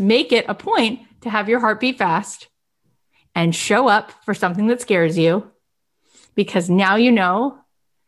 [0.00, 2.48] make it a point to have your heart beat fast
[3.34, 5.50] and show up for something that scares you
[6.34, 7.58] because now you know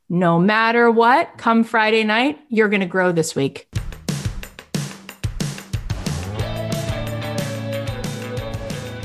[0.09, 3.67] no matter what, come Friday night, you're going to grow this week.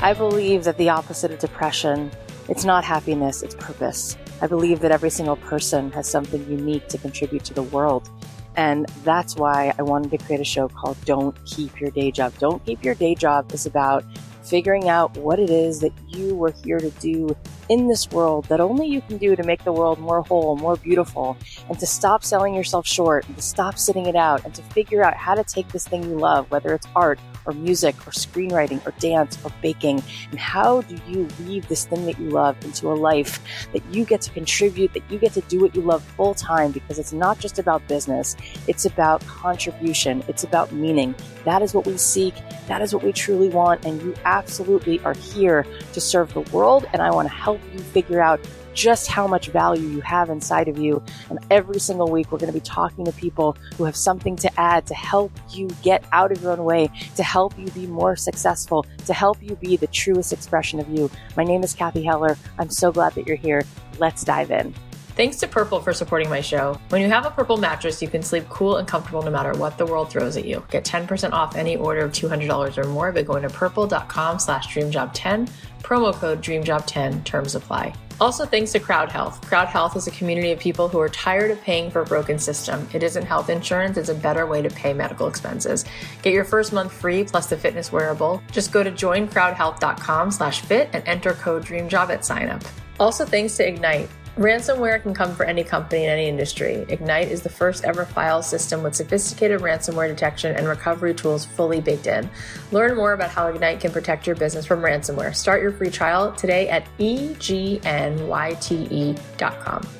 [0.01, 2.11] I believe that the opposite of depression,
[2.49, 4.17] it's not happiness, it's purpose.
[4.41, 8.09] I believe that every single person has something unique to contribute to the world.
[8.57, 12.33] And that's why I wanted to create a show called Don't Keep Your Day Job.
[12.39, 14.03] Don't Keep Your Day Job is about
[14.43, 17.35] figuring out what it is that you were here to do
[17.69, 20.77] in this world that only you can do to make the world more whole, more
[20.77, 21.37] beautiful,
[21.69, 25.03] and to stop selling yourself short and to stop sitting it out and to figure
[25.03, 28.85] out how to take this thing you love, whether it's art or music or screenwriting
[28.85, 32.91] or dance or baking, and how do you weave this thing that you love into
[32.91, 33.41] a life
[33.73, 36.71] that you get to contribute, that you get to do what you love full time?
[36.71, 38.35] Because it's not just about business,
[38.67, 41.15] it's about contribution, it's about meaning.
[41.45, 42.35] That is what we seek,
[42.67, 46.85] that is what we truly want, and you absolutely are here to serve the world,
[46.93, 48.41] and I want to help you figure out
[48.77, 51.03] just how much value you have inside of you.
[51.31, 54.59] And every single week, we're going to be talking to people who have something to
[54.59, 58.15] add to help you get out of your own way, to help you be more
[58.15, 61.09] successful, to help you be the truest expression of you.
[61.35, 62.37] My name is Cathy Heller.
[62.59, 63.63] I'm so glad that you're here.
[63.97, 64.75] Let's dive in.
[65.15, 66.79] Thanks to Purple for supporting my show.
[66.89, 69.79] When you have a Purple mattress, you can sleep cool and comfortable no matter what
[69.79, 70.63] the world throws at you.
[70.69, 75.49] Get 10% off any order of $200 or more by going to purple.com slash dreamjob10,
[75.81, 77.95] promo code dreamjob10, terms apply.
[78.19, 79.45] Also, thanks to Crowd Health.
[79.47, 82.39] Crowd Health is a community of people who are tired of paying for a broken
[82.39, 82.87] system.
[82.91, 85.85] It isn't health insurance, it's a better way to pay medical expenses.
[86.23, 88.41] Get your first month free plus the fitness wearable.
[88.51, 92.65] Just go to joincrowdhealth.com slash fit and enter code DREAMJOB at signup.
[92.99, 94.09] Also, thanks to Egnyte.
[94.37, 96.85] Ransomware can come for any company in any industry.
[96.89, 101.81] Egnyte is the first ever file system with sophisticated ransomware detection and recovery tools fully
[101.81, 102.29] baked in.
[102.71, 105.35] Learn more about how Egnyte can protect your business from ransomware.
[105.35, 107.87] Start your free trial today at egnyte.com.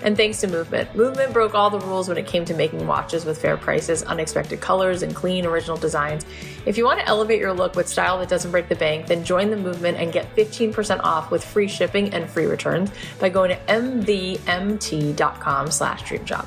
[0.04, 0.96] And thanks to Movement.
[0.96, 4.62] Movement broke all the rules when it came to making watches with fair prices, unexpected
[4.62, 6.28] colors, and clean original designs.
[6.68, 9.24] If you want to elevate your look with style that doesn't break the bank, then
[9.24, 13.50] join the movement and get 15% off with free shipping and free returns by going
[13.50, 16.46] to MV mt.com slash dreamjob.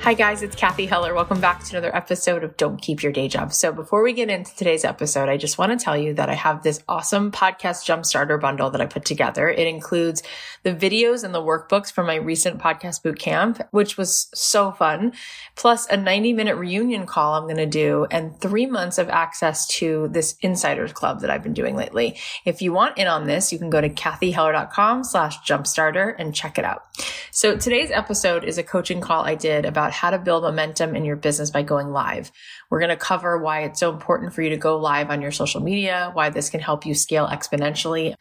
[0.00, 1.14] Hi, guys, it's Cathy Heller.
[1.14, 3.52] Welcome back to another episode of Don't Keep Your Day Job.
[3.52, 6.34] So, before we get into today's episode, I just want to tell you that I
[6.34, 9.48] have this awesome podcast Jumpstarter bundle that I put together.
[9.48, 10.22] It includes
[10.62, 15.12] the videos and the workbooks from my recent podcast boot camp, which was so fun,
[15.56, 19.66] plus a 90 minute reunion call I'm going to do, and three months of access
[19.78, 22.16] to this insiders club that I've been doing lately.
[22.44, 26.58] If you want in on this, you can go to cathyheller.com slash jumpstarter and check
[26.58, 26.84] it out.
[27.32, 31.04] So, today's episode is a coaching call I did about how to build momentum in
[31.04, 32.32] your business by going live.
[32.70, 35.32] We're going to cover why it's so important for you to go live on your
[35.32, 38.14] social media, why this can help you scale exponentially.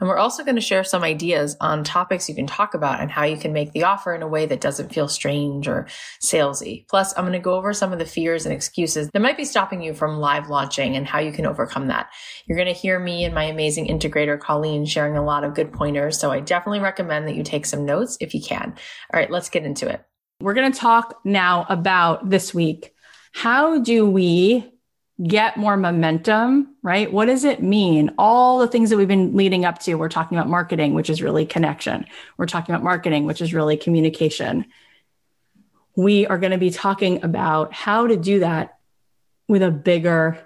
[0.00, 3.10] And we're also going to share some ideas on topics you can talk about and
[3.10, 5.86] how you can make the offer in a way that doesn't feel strange or
[6.20, 6.88] salesy.
[6.88, 9.44] Plus, I'm going to go over some of the fears and excuses that might be
[9.44, 12.08] stopping you from live launching and how you can overcome that.
[12.46, 15.70] You're going to hear me and my amazing integrator, Colleen, sharing a lot of good
[15.70, 16.18] pointers.
[16.18, 18.74] So I definitely recommend that you take some notes if you can.
[19.12, 20.02] All right, let's get into it.
[20.40, 22.94] We're going to talk now about this week.
[23.32, 24.72] How do we
[25.22, 27.12] get more momentum, right?
[27.12, 28.10] What does it mean?
[28.16, 29.96] All the things that we've been leading up to.
[29.96, 32.06] We're talking about marketing, which is really connection.
[32.38, 34.64] We're talking about marketing, which is really communication.
[35.94, 38.78] We are going to be talking about how to do that
[39.46, 40.38] with a bigger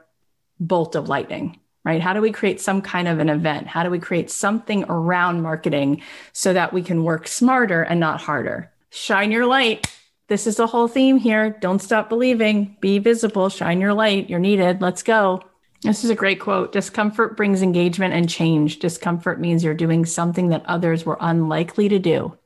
[0.59, 2.01] bolt of lightning, right?
[2.01, 3.69] How do we create some kind of an event?
[3.69, 6.03] How do we create something around marketing
[6.33, 8.73] so that we can work smarter and not harder?
[8.95, 9.91] Shine your light.
[10.29, 11.51] This is the whole theme here.
[11.51, 12.77] Don't stop believing.
[12.81, 13.49] Be visible.
[13.49, 14.31] Shine your light.
[14.31, 14.81] You're needed.
[14.81, 15.43] Let's go.
[15.83, 16.73] This is a great quote.
[16.73, 18.79] Discomfort brings engagement and change.
[18.79, 22.39] Discomfort means you're doing something that others were unlikely to do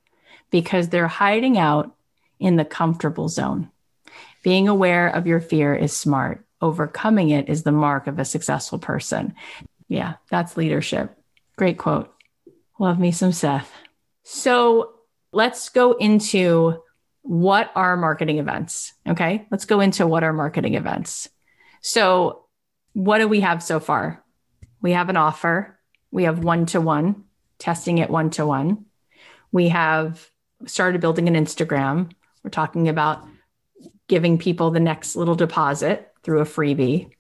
[0.51, 1.95] because they're hiding out
[2.41, 3.71] in the comfortable zone.
[4.43, 6.45] Being aware of your fear is smart.
[6.61, 9.35] Overcoming it is the mark of a successful person.
[9.87, 11.17] Yeah, that's leadership.
[11.57, 12.13] Great quote.
[12.81, 13.71] Love me some Seth.
[14.25, 14.98] So,
[15.33, 16.83] let's go into
[17.23, 18.95] what are marketing events.
[19.07, 19.47] Okay.
[19.51, 21.29] Let's go into what are marketing events.
[21.83, 22.45] So,
[22.95, 24.25] what do we have so far?
[24.81, 25.79] We have an offer,
[26.11, 27.25] we have one to one,
[27.59, 28.87] testing it one to one.
[29.53, 30.31] We have
[30.67, 32.11] started building an Instagram.
[32.43, 33.25] We're talking about
[34.09, 37.11] giving people the next little deposit through a freebie.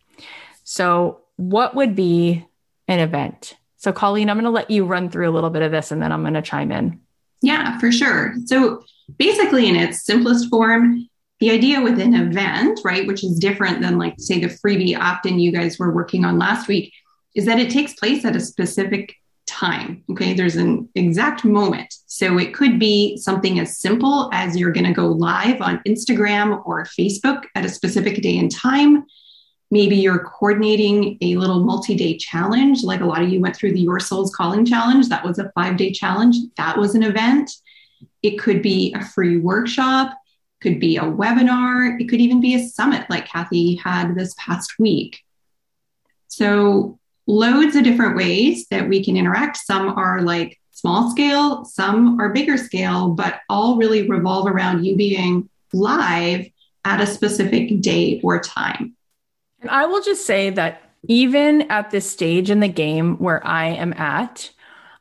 [0.64, 2.46] So, what would be
[2.88, 3.56] an event?
[3.76, 6.02] So, Colleen, I'm going to let you run through a little bit of this and
[6.02, 7.00] then I'm going to chime in.
[7.42, 8.34] Yeah, for sure.
[8.46, 8.84] So
[9.18, 11.08] basically, in its simplest form,
[11.40, 15.38] the idea with an event, right, which is different than like say the freebie opt-in
[15.38, 16.92] you guys were working on last week,
[17.34, 19.14] is that it takes place at a specific
[19.46, 20.04] time.
[20.10, 21.94] Okay, there's an exact moment.
[22.06, 26.64] So it could be something as simple as you're going to go live on Instagram
[26.66, 29.04] or Facebook at a specific day and time.
[29.70, 33.72] Maybe you're coordinating a little multi day challenge, like a lot of you went through
[33.72, 35.08] the Your Soul's Calling Challenge.
[35.08, 36.36] That was a five day challenge.
[36.56, 37.50] That was an event.
[38.22, 40.16] It could be a free workshop,
[40.60, 44.78] could be a webinar, it could even be a summit like Cathy had this past
[44.78, 45.22] week.
[46.28, 49.58] So loads of different ways that we can interact.
[49.58, 54.96] Some are like small scale, some are bigger scale, but all really revolve around you
[54.96, 56.46] being live
[56.84, 58.96] at a specific day or time.
[59.60, 63.66] And I will just say that even at this stage in the game where I
[63.66, 64.50] am at,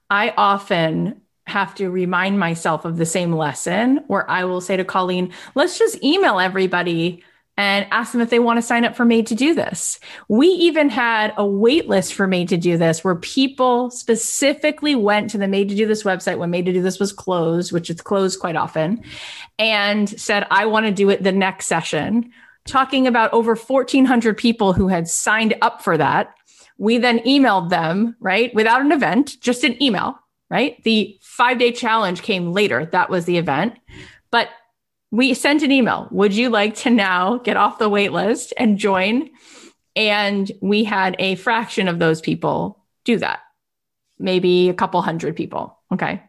[0.09, 4.83] I often have to remind myself of the same lesson where I will say to
[4.83, 7.23] Colleen, let's just email everybody
[7.59, 9.99] and ask them if they want to sign up for Made to Do This.
[10.27, 15.31] We even had a wait list for Made to Do This where people specifically went
[15.31, 17.89] to the Made to Do This website when Made to Do This was closed, which
[17.89, 19.03] it's closed quite often,
[19.57, 22.31] and said, I want to do it the next session,
[22.67, 26.33] talking about over 1,400 people who had signed up for that.
[26.77, 30.19] We then emailed them, right, without an event, just an email,
[30.49, 30.81] right?
[30.83, 32.85] The five day challenge came later.
[32.85, 33.75] That was the event.
[34.31, 34.49] But
[35.09, 36.07] we sent an email.
[36.11, 39.29] Would you like to now get off the wait list and join?
[39.95, 43.39] And we had a fraction of those people do that,
[44.19, 45.79] maybe a couple hundred people.
[45.91, 46.21] Okay.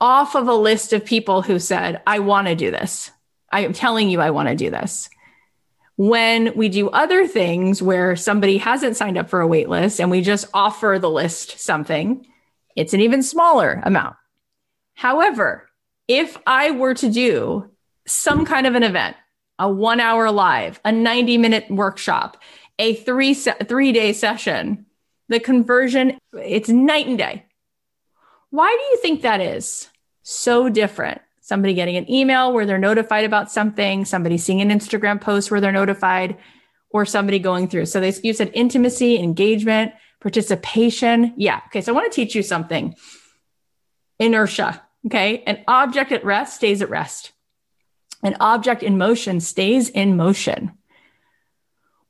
[0.00, 3.10] Off of a list of people who said, I want to do this.
[3.52, 5.08] I am telling you, I want to do this.
[5.98, 10.12] When we do other things where somebody hasn't signed up for a wait list and
[10.12, 12.24] we just offer the list something,
[12.76, 14.14] it's an even smaller amount.
[14.94, 15.68] However,
[16.06, 17.72] if I were to do
[18.06, 19.16] some kind of an event,
[19.58, 22.36] a one hour live, a 90 minute workshop,
[22.78, 24.86] a three, se- three day session,
[25.28, 27.44] the conversion, it's night and day.
[28.50, 29.88] Why do you think that is
[30.22, 31.22] so different?
[31.48, 35.62] Somebody getting an email where they're notified about something, somebody seeing an Instagram post where
[35.62, 36.36] they're notified,
[36.90, 37.86] or somebody going through.
[37.86, 41.32] So they, you said intimacy, engagement, participation.
[41.38, 41.62] Yeah.
[41.68, 41.80] Okay.
[41.80, 42.94] So I want to teach you something.
[44.18, 44.82] Inertia.
[45.06, 45.42] Okay.
[45.46, 47.32] An object at rest stays at rest.
[48.22, 50.72] An object in motion stays in motion.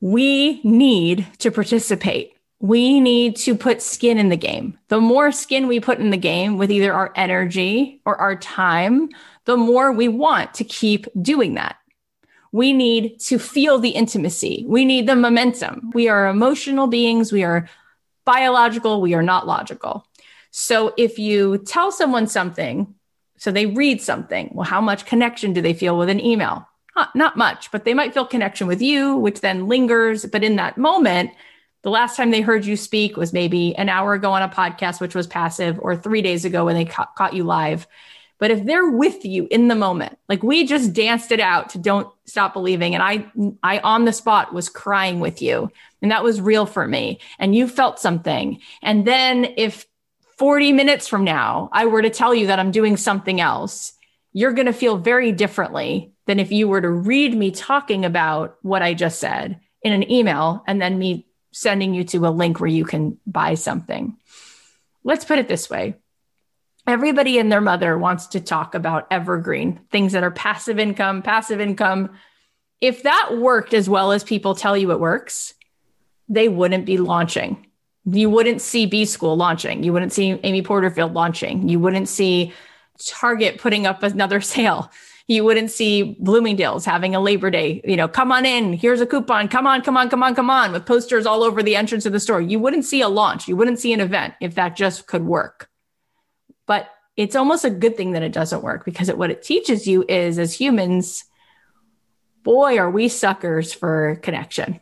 [0.00, 2.32] We need to participate.
[2.60, 4.78] We need to put skin in the game.
[4.88, 9.10] The more skin we put in the game with either our energy or our time,
[9.44, 11.76] the more we want to keep doing that.
[12.50, 14.64] We need to feel the intimacy.
[14.66, 15.90] We need the momentum.
[15.94, 17.30] We are emotional beings.
[17.30, 17.68] We are
[18.24, 19.00] biological.
[19.00, 20.06] We are not logical.
[20.50, 22.94] So if you tell someone something
[23.38, 24.50] so they read something.
[24.52, 26.68] Well, how much connection do they feel with an email?
[27.14, 30.26] Not, much, but they might feel connection with you, which then lingers.
[30.26, 31.30] But in that moment,
[31.88, 35.00] the last time they heard you speak was maybe an hour ago on a podcast,
[35.00, 37.86] which was passive, or three days ago when they ca- caught you live.
[38.38, 41.78] But if they're with you in the moment, like we just danced it out to
[41.78, 42.94] don't stop believing.
[42.94, 43.32] And I,
[43.62, 45.70] I on the spot was crying with you.
[46.02, 47.20] And that was real for me.
[47.38, 48.60] And you felt something.
[48.82, 49.86] And then if
[50.36, 53.94] 40 minutes from now, I were to tell you that I'm doing something else,
[54.34, 58.58] you're going to feel very differently than if you were to read me talking about
[58.60, 62.60] what I just said in an email and then me sending you to a link
[62.60, 64.16] where you can buy something.
[65.04, 65.94] Let's put it this way.
[66.86, 71.60] Everybody and their mother wants to talk about evergreen things that are passive income, passive
[71.60, 72.16] income.
[72.80, 75.54] If that worked as well as people tell you it works,
[76.28, 77.68] they wouldn't be launching
[78.16, 79.82] you wouldn't see B School launching.
[79.82, 81.68] You wouldn't see Amy Porterfield launching.
[81.68, 82.52] You wouldn't see
[83.04, 84.90] Target putting up another sale.
[85.28, 89.06] You wouldn't see Bloomingdale's having a Labor Day, you know, come on in, here's a
[89.06, 92.06] coupon, come on, come on, come on, come on, with posters all over the entrance
[92.06, 92.40] of the store.
[92.40, 93.46] You wouldn't see a launch.
[93.46, 95.68] You wouldn't see an event if that just could work.
[96.66, 99.86] But it's almost a good thing that it doesn't work because it, what it teaches
[99.86, 101.24] you is as humans,
[102.42, 104.80] boy, are we suckers for connection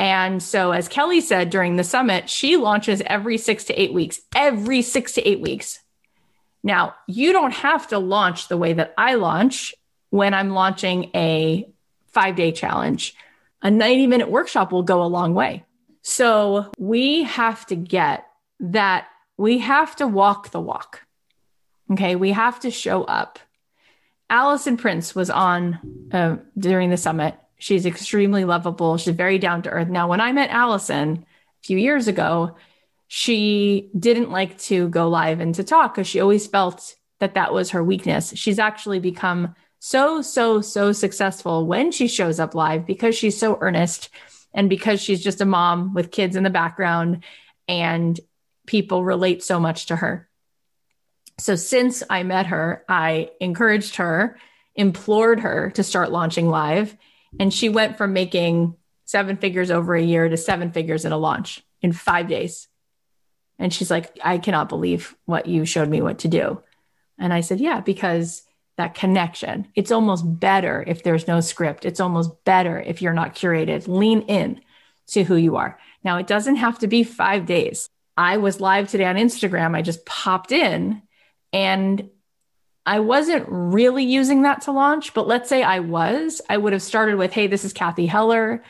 [0.00, 4.22] and so, as Kelly said during the summit, she launches every six to eight weeks,
[4.34, 5.78] every six to eight weeks.
[6.62, 9.74] Now, you don't have to launch the way that I launch
[10.10, 11.68] when I'm launching a
[12.08, 13.14] five day challenge.
[13.62, 15.64] A 90 minute workshop will go a long way.
[16.02, 18.26] So, we have to get
[18.60, 21.06] that, we have to walk the walk.
[21.92, 22.14] Okay.
[22.14, 23.38] We have to show up.
[24.28, 28.96] Alison Prince was on uh, during the summit She's extremely lovable.
[28.96, 29.88] She's very down to earth.
[29.88, 31.26] Now, when I met Alison
[31.62, 32.56] a few years ago,
[33.12, 37.52] she didn't like to go live and to talk because she always felt that that
[37.52, 38.32] was her weakness.
[38.36, 43.58] She's actually become so, so, so successful when she shows up live because she's so
[43.60, 44.10] earnest
[44.54, 47.24] and because she's just a mom with kids in the background
[47.66, 48.20] and
[48.64, 50.28] people relate so much to her.
[51.40, 54.38] So since I met her, I encouraged her,
[54.76, 56.96] implored her to start launching live.
[57.40, 61.18] And she went from making seven figures over a year to seven figures in a
[61.18, 62.68] launch in five days.
[63.60, 66.62] And she's like, I cannot believe what you showed me what to do.
[67.18, 68.42] And I said, Yeah, because
[68.76, 69.68] that connection.
[69.74, 71.84] It's almost better if there's no script.
[71.84, 73.86] It's almost better if you're not curated.
[73.86, 74.62] Lean in
[75.08, 75.78] to who you are.
[76.02, 77.90] Now, it doesn't have to be five days.
[78.16, 79.76] I was live today on Instagram.
[79.76, 81.02] I just popped in
[81.52, 82.08] and
[82.86, 86.82] I wasn't really using that to launch, but let's say I was, I would have
[86.82, 88.64] started with, Hey, this is Cathy Heller,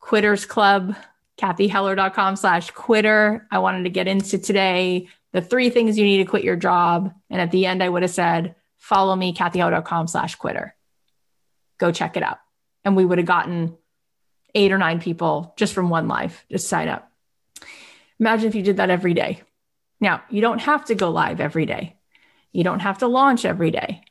[0.00, 0.96] Quitters Club,
[1.38, 3.46] cathyheller.com slash quitter.
[3.50, 7.12] I wanted to get into today the three things you need to quit your job.
[7.28, 10.74] And at the end, I would have said, follow me, cathyheller.com slash quitter.
[11.78, 12.38] Go check it out.
[12.84, 13.76] And we would have gotten
[14.54, 17.10] eight or nine people just from one live, just sign up.
[18.18, 19.42] Imagine if you did that every day.
[20.00, 21.96] Now, you don't have to go live every day.
[22.52, 24.02] You don't have to launch every day.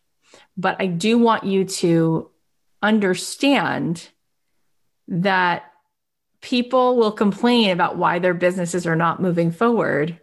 [0.56, 2.30] But I do want you to
[2.82, 4.08] understand
[5.08, 5.64] that
[6.46, 10.20] people will complain about why their businesses are not moving forward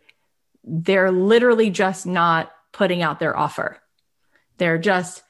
[0.65, 3.79] they're literally just not putting out their offer.
[4.59, 5.23] They're just,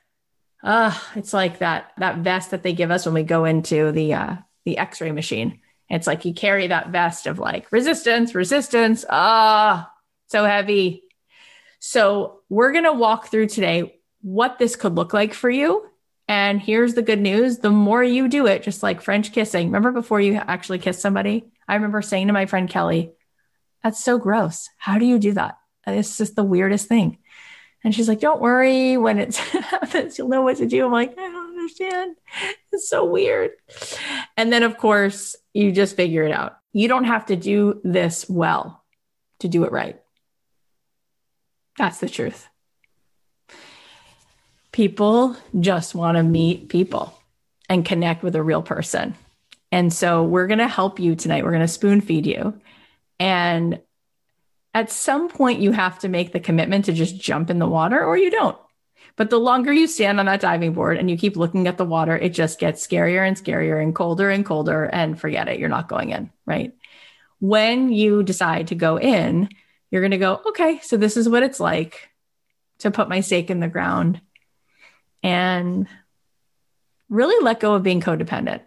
[0.62, 4.14] uh, it's like that that vest that they give us when we go into the
[4.14, 5.60] uh, the X-ray machine.
[5.88, 9.04] It's like you carry that vest of like resistance, resistance.
[9.08, 9.90] Ah,
[10.28, 11.02] so heavy.
[11.80, 15.88] So we're gonna walk through today what this could look like for you.
[16.28, 19.66] And here's the good news: the more you do it, just like French kissing.
[19.66, 21.44] Remember before you actually kiss somebody?
[21.68, 23.12] I remember saying to my friend Kelly,
[23.82, 24.68] that's so gross.
[24.78, 25.58] How do you do that?
[25.86, 27.18] It's just the weirdest thing.
[27.84, 28.96] And she's like, Don't worry.
[28.96, 30.84] When it happens, you'll know what to do.
[30.84, 32.16] I'm like, I don't understand.
[32.70, 33.50] It's so weird.
[34.36, 36.58] And then, of course, you just figure it out.
[36.72, 38.84] You don't have to do this well
[39.40, 40.00] to do it right.
[41.78, 42.48] That's the truth.
[44.72, 47.16] People just want to meet people
[47.68, 49.14] and connect with a real person.
[49.70, 51.44] And so we're going to help you tonight.
[51.44, 52.60] We're going to spoon feed you
[53.22, 53.80] and
[54.74, 58.02] at some point, you have to make the commitment to just jump in the water
[58.02, 58.58] or you don't.
[59.14, 61.84] But the longer you stand on that diving board and you keep looking at the
[61.84, 64.84] water, it just gets scarier and scarier and colder and colder.
[64.84, 66.72] And forget it, you're not going in, right?
[67.38, 69.50] When you decide to go in,
[69.90, 72.08] you're going to go, okay, so this is what it's like
[72.78, 74.20] to put my stake in the ground
[75.22, 75.86] and
[77.08, 78.60] really let go of being codependent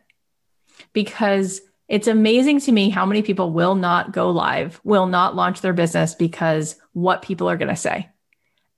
[0.93, 5.62] because it's amazing to me how many people will not go live, will not launch
[5.62, 8.09] their business because what people are going to say,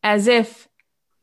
[0.04, 0.68] as if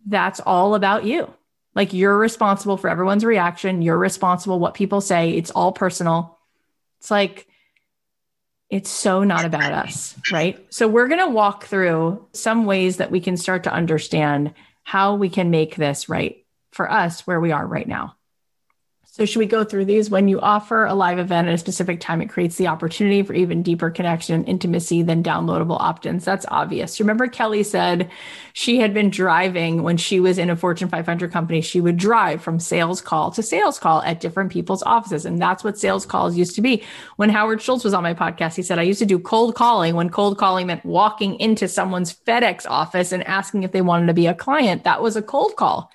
[0.06, 1.32] that's all about you.
[1.74, 3.82] Like you're responsible for everyone's reaction.
[3.82, 5.32] You're responsible what people say.
[5.32, 6.38] It's all personal.
[7.00, 7.46] It's like,
[8.70, 10.64] it's so not about us, right?
[10.70, 15.16] So we're going to walk through some ways that we can start to understand how
[15.16, 16.43] we can make this right
[16.74, 18.16] for us where we are right now.
[19.16, 20.10] So, should we go through these?
[20.10, 23.32] When you offer a live event at a specific time, it creates the opportunity for
[23.32, 26.24] even deeper connection and intimacy than downloadable opt ins.
[26.24, 26.98] That's obvious.
[26.98, 28.10] Remember, Kelly said
[28.54, 31.60] she had been driving when she was in a Fortune 500 company.
[31.60, 35.24] She would drive from sales call to sales call at different people's offices.
[35.24, 36.82] And that's what sales calls used to be.
[37.14, 39.94] When Howard Schultz was on my podcast, he said, I used to do cold calling
[39.94, 44.12] when cold calling meant walking into someone's FedEx office and asking if they wanted to
[44.12, 44.82] be a client.
[44.82, 45.92] That was a cold call.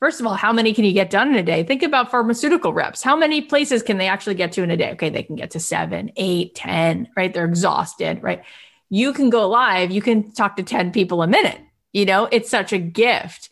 [0.00, 1.64] First of all, how many can you get done in a day?
[1.64, 3.02] Think about pharmaceutical reps.
[3.02, 4.92] How many places can they actually get to in a day?
[4.92, 7.34] Okay, they can get to seven, eight, ten, right?
[7.34, 8.44] They're exhausted, right?
[8.90, 11.60] You can go live, you can talk to 10 people a minute.
[11.92, 13.50] You know, it's such a gift.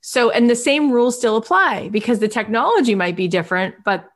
[0.00, 4.08] So, and the same rules still apply because the technology might be different, but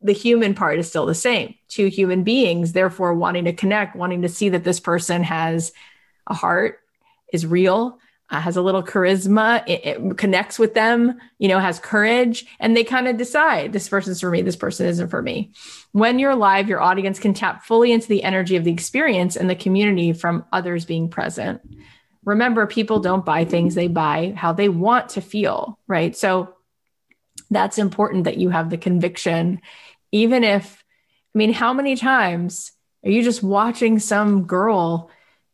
[0.00, 1.54] the human part is still the same.
[1.68, 5.72] Two human beings, therefore, wanting to connect, wanting to see that this person has
[6.26, 6.80] a heart,
[7.32, 7.98] is real,
[8.32, 12.74] uh, has a little charisma, it, it, connects with them, you know, has courage, and
[12.74, 15.52] they kind of decide this person's for me, this person isn't for me.
[15.92, 19.50] When you're live, your audience can tap fully into the energy of the experience and
[19.50, 21.60] the community from others being present.
[22.24, 26.16] Remember, people don't buy things, they buy how they want to feel, right?
[26.16, 26.54] So
[27.50, 29.60] that's important that you have the conviction,
[30.10, 30.82] even if,
[31.34, 32.72] I mean, how many times
[33.04, 35.10] are you just watching some girl?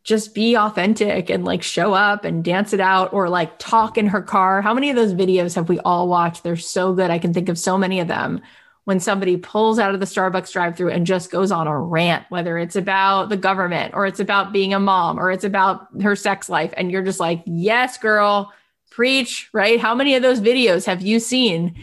[0.09, 4.07] Just be authentic and like show up and dance it out or like talk in
[4.07, 4.59] her car.
[4.59, 6.41] How many of those videos have we all watched?
[6.41, 7.11] They're so good.
[7.11, 8.41] I can think of so many of them
[8.85, 12.25] when somebody pulls out of the Starbucks drive through and just goes on a rant,
[12.29, 16.15] whether it's about the government or it's about being a mom or it's about her
[16.15, 16.73] sex life.
[16.75, 18.51] And you're just like, yes, girl,
[18.89, 19.79] Preach, right?
[19.79, 21.75] How many of those videos have you seen?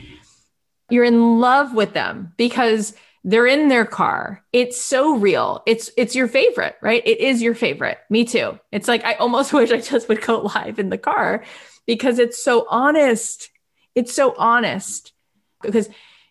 [0.91, 2.93] You're in love with them because
[3.27, 4.45] they're in their car.
[4.53, 5.65] It's so real.
[5.67, 7.03] It's it's your favorite, right?
[7.05, 7.99] It is your favorite.
[8.09, 8.59] Me too.
[8.71, 11.45] It's like I almost wish I just would go live in the car
[11.87, 13.51] because it's so honest.
[13.97, 15.13] It's so honest.
[15.61, 15.89] Because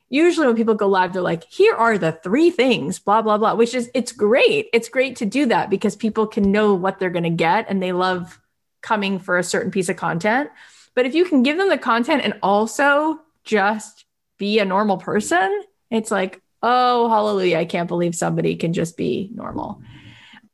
[0.09, 3.55] usually when people go live, they're like, here are the three things, blah, blah, blah,
[3.55, 4.67] which is, it's great.
[4.71, 7.81] It's great to do that because people can know what they're going to get and
[7.81, 8.39] they love
[8.81, 10.49] coming for a certain piece of content.
[10.93, 14.05] But if you can give them the content and also just
[14.37, 17.60] be a normal person, it's like, oh, hallelujah.
[17.60, 19.81] I can't believe somebody can just be normal.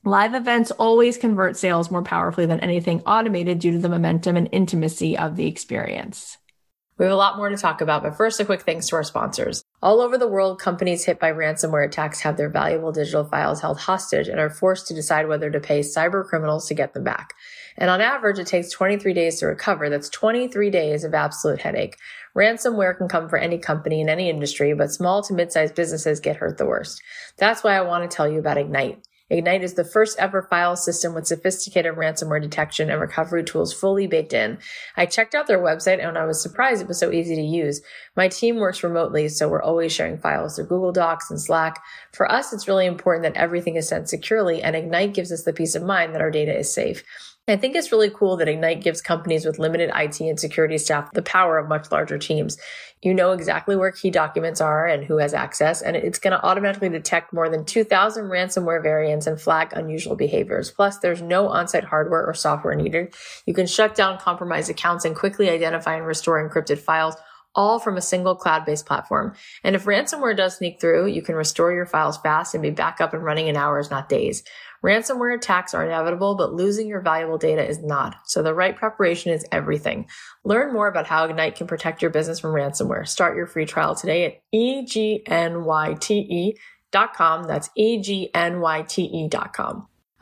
[0.03, 4.49] Live events always convert sales more powerfully than anything automated due to the momentum and
[4.51, 6.37] intimacy of the experience.
[6.97, 9.03] We have a lot more to talk about, but first, a quick thanks to our
[9.03, 9.63] sponsors.
[9.81, 13.79] All over the world, companies hit by ransomware attacks have their valuable digital files held
[13.79, 17.33] hostage and are forced to decide whether to pay cyber criminals to get them back.
[17.77, 19.89] And on average, it takes 23 days to recover.
[19.89, 21.97] That's 23 days of absolute headache.
[22.35, 26.37] Ransomware can come for any company in any industry, but small to mid-sized businesses get
[26.37, 27.01] hurt the worst.
[27.37, 29.03] That's why I want to tell you about Egnyte.
[29.31, 34.05] Egnyte is the first ever file system with sophisticated ransomware detection and recovery tools fully
[34.05, 34.57] baked in.
[34.97, 37.81] I checked out their website and I was surprised it was so easy to use.
[38.17, 41.81] My team works remotely, so we're always sharing files through Google Docs and Slack.
[42.11, 45.53] For us, it's really important that everything is sent securely and Egnyte gives us the
[45.53, 47.03] peace of mind that our data is safe.
[47.47, 51.11] I think it's really cool that Egnyte gives companies with limited IT and security staff
[51.13, 52.57] the power of much larger teams.
[53.01, 56.45] You know exactly where key documents are and who has access, and it's going to
[56.45, 60.69] automatically detect more than 2,000 ransomware variants and flag unusual behaviors.
[60.69, 63.15] Plus, there's no on-site hardware or software needed.
[63.47, 67.15] You can shut down compromised accounts and quickly identify and restore encrypted files
[67.53, 69.33] all from a single cloud-based platform.
[69.63, 73.01] And if ransomware does sneak through, you can restore your files fast and be back
[73.01, 74.43] up and running in hours, not days.
[74.83, 78.15] Ransomware attacks are inevitable, but losing your valuable data is not.
[78.25, 80.07] So the right preparation is everything.
[80.43, 83.07] Learn more about how Egnyte can protect your business from ransomware.
[83.07, 85.03] Start your free trial today at egnyte.com.
[87.43, 88.67] That's egnyte.com.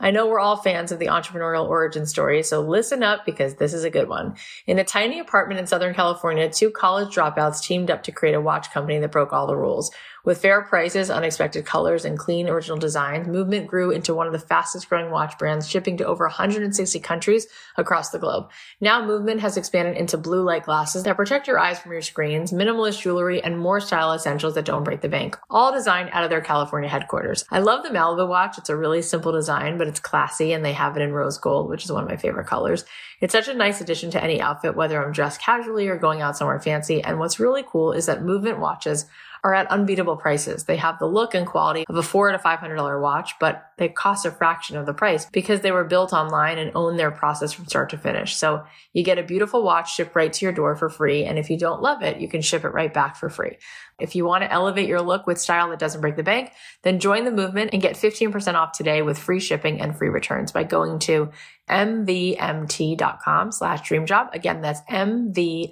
[0.02, 3.74] I know we're all fans of the entrepreneurial origin story, so listen up because this
[3.74, 4.34] is a good one.
[4.66, 8.40] In a tiny apartment in Southern California, two college dropouts teamed up to create a
[8.40, 9.90] watch company that broke all the rules.
[10.24, 14.38] With fair prices, unexpected colors, and clean original designs, Movement grew into one of the
[14.38, 18.50] fastest growing watch brands, shipping to over 160 countries across the globe.
[18.80, 22.52] Now Movement has expanded into blue light glasses that protect your eyes from your screens,
[22.52, 26.30] minimalist jewelry, and more style essentials that don't break the bank, all designed out of
[26.30, 27.44] their California headquarters.
[27.50, 28.58] I love the Malibu watch.
[28.58, 31.68] It's a really simple design, but it's classy and they have it in rose gold,
[31.70, 32.84] which is one of my favorite colors.
[33.20, 36.36] It's such a nice addition to any outfit, whether I'm dressed casually or going out
[36.36, 37.02] somewhere fancy.
[37.02, 39.06] And what's really cool is that Movement watches
[39.42, 40.64] are at unbeatable prices.
[40.64, 43.70] They have the look and quality of a four to five hundred dollar watch, but
[43.78, 47.10] they cost a fraction of the price because they were built online and own their
[47.10, 48.36] process from start to finish.
[48.36, 51.24] So you get a beautiful watch shipped right to your door for free.
[51.24, 53.56] And if you don't love it, you can ship it right back for free.
[53.98, 56.98] If you want to elevate your look with style that doesn't break the bank, then
[57.00, 60.64] join the movement and get 15% off today with free shipping and free returns by
[60.64, 61.30] going to
[61.68, 64.34] mvmt.com slash dreamjob.
[64.34, 65.64] Again, that's mvmt.com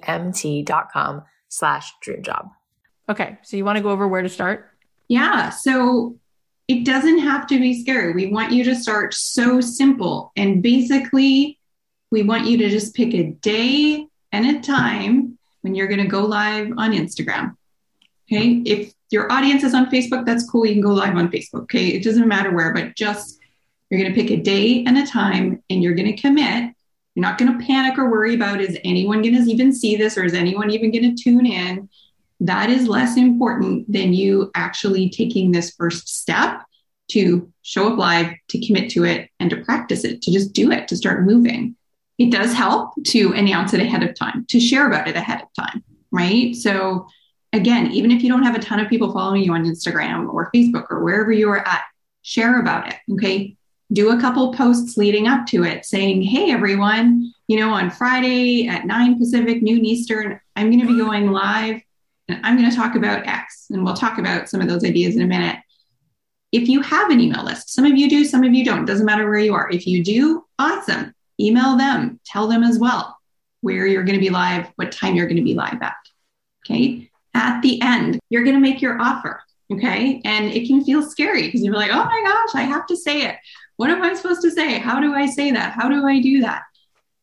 [1.49, 2.51] slash dreamjob.
[3.09, 3.37] Okay.
[3.41, 4.69] So you want to go over where to start?
[5.07, 5.49] Yeah.
[5.49, 6.17] So
[6.67, 8.13] it doesn't have to be scary.
[8.13, 10.31] We want you to start so simple.
[10.35, 11.59] And basically,
[12.11, 16.07] we want you to just pick a day and a time when you're going to
[16.07, 17.55] go live on Instagram.
[18.31, 18.61] Okay.
[18.65, 20.67] If your audience is on Facebook, that's cool.
[20.67, 21.63] You can go live on Facebook.
[21.63, 21.87] Okay.
[21.87, 23.39] It doesn't matter where, but just
[23.89, 26.75] you're going to pick a day and a time and you're going to commit.
[27.15, 30.15] You're not going to panic or worry about is anyone going to even see this
[30.15, 31.89] or is anyone even going to tune in?
[32.41, 36.61] That is less important than you actually taking this first step
[37.11, 40.71] to show up live, to commit to it, and to practice it, to just do
[40.71, 41.75] it, to start moving.
[42.17, 45.47] It does help to announce it ahead of time, to share about it ahead of
[45.53, 46.55] time, right?
[46.55, 47.07] So,
[47.51, 50.51] again, even if you don't have a ton of people following you on Instagram or
[50.53, 51.83] Facebook or wherever you are at,
[52.21, 53.55] share about it, okay?
[53.91, 58.67] Do a couple posts leading up to it saying, hey, everyone, you know, on Friday
[58.67, 61.81] at 9 Pacific, noon Eastern, I'm going to be going live
[62.43, 65.21] I'm going to talk about X, and we'll talk about some of those ideas in
[65.21, 65.57] a minute.
[66.51, 69.05] If you have an email list, some of you do, some of you don't, doesn't
[69.05, 69.69] matter where you are.
[69.69, 71.13] If you do, awesome.
[71.39, 73.15] Email them, tell them as well
[73.61, 75.95] where you're going to be live, what time you're going to be live at.
[76.65, 77.09] Okay.
[77.33, 79.41] At the end, you're going to make your offer.
[79.71, 80.21] Okay.
[80.25, 83.23] And it can feel scary because you're like, oh my gosh, I have to say
[83.23, 83.35] it.
[83.75, 84.79] What am I supposed to say?
[84.79, 85.73] How do I say that?
[85.73, 86.63] How do I do that?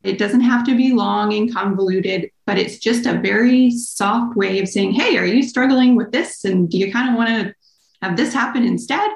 [0.07, 4.61] It doesn't have to be long and convoluted, but it's just a very soft way
[4.61, 6.45] of saying, Hey, are you struggling with this?
[6.45, 7.55] And do you kind of want to
[8.03, 9.11] have this happen instead?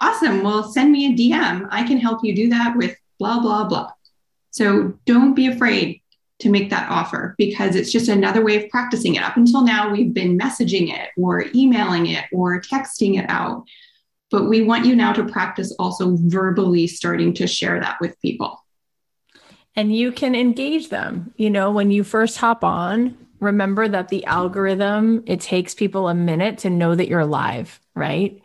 [0.00, 0.42] Awesome.
[0.42, 1.68] Well, send me a DM.
[1.70, 3.90] I can help you do that with blah, blah, blah.
[4.50, 6.02] So don't be afraid.
[6.40, 9.22] to make that offer because it's just another way of practicing it.
[9.22, 13.64] Up until now, we've been messaging it or emailing it or texting it out.
[14.30, 18.62] But we want you now to practice also verbally starting to share that with people.
[19.78, 21.32] And you can engage them.
[21.36, 26.14] You know, when you first hop on, remember that the algorithm, it takes people a
[26.14, 28.42] minute to know that you're live, right?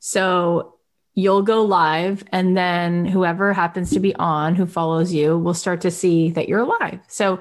[0.00, 0.74] So
[1.14, 5.80] you'll go live and then whoever happens to be on who follows you will start
[5.80, 7.00] to see that you're live.
[7.08, 7.40] So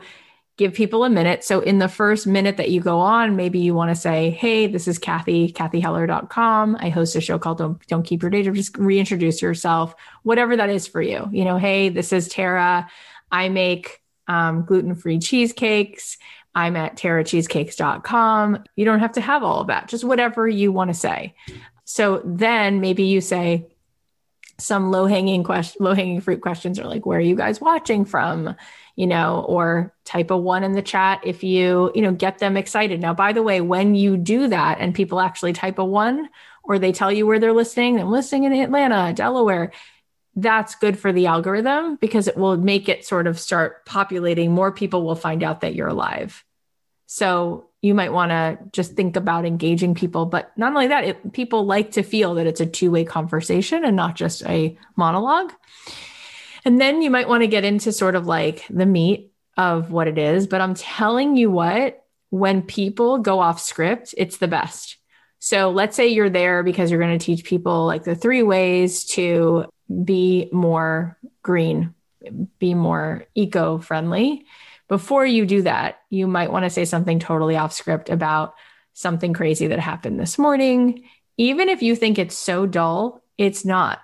[0.55, 1.43] give people a minute.
[1.43, 4.67] So in the first minute that you go on, maybe you want to say, Hey,
[4.67, 6.77] this is Cathy, cathyheller.com.
[6.79, 8.55] I host a show called Don't, Don't Keep Your Job.
[8.55, 11.27] Just reintroduce yourself, whatever that is for you.
[11.33, 12.87] You know, Hey, this is Tara.
[13.33, 16.17] I make um, gluten-free cheesecakes.
[16.55, 18.63] I'm at terracheesecakes.com.
[18.75, 21.33] You don't have to have all of that, just whatever you want to say.
[21.83, 23.67] So then maybe you say
[24.59, 28.05] some low hanging question, low hanging fruit questions are like, where are you guys watching
[28.05, 28.55] from?
[28.95, 32.55] You know, or type a one in the chat if you, you know, get them
[32.55, 33.01] excited.
[33.01, 36.29] Now, by the way, when you do that and people actually type a one
[36.63, 39.71] or they tell you where they're listening, I'm listening in Atlanta, Delaware,
[40.35, 44.51] that's good for the algorithm because it will make it sort of start populating.
[44.51, 46.43] More people will find out that you're alive.
[47.05, 50.25] So you might want to just think about engaging people.
[50.25, 53.83] But not only that, it, people like to feel that it's a two way conversation
[53.85, 55.51] and not just a monologue.
[56.65, 60.07] And then you might want to get into sort of like the meat of what
[60.07, 60.47] it is.
[60.47, 64.97] But I'm telling you what, when people go off script, it's the best.
[65.39, 69.03] So let's say you're there because you're going to teach people like the three ways
[69.07, 69.65] to
[70.03, 71.93] be more green,
[72.59, 74.45] be more eco friendly
[74.93, 78.53] before you do that, you might want to say something totally off script about
[78.93, 81.09] something crazy that happened this morning.
[81.35, 84.01] Even if you think it's so dull, it's not.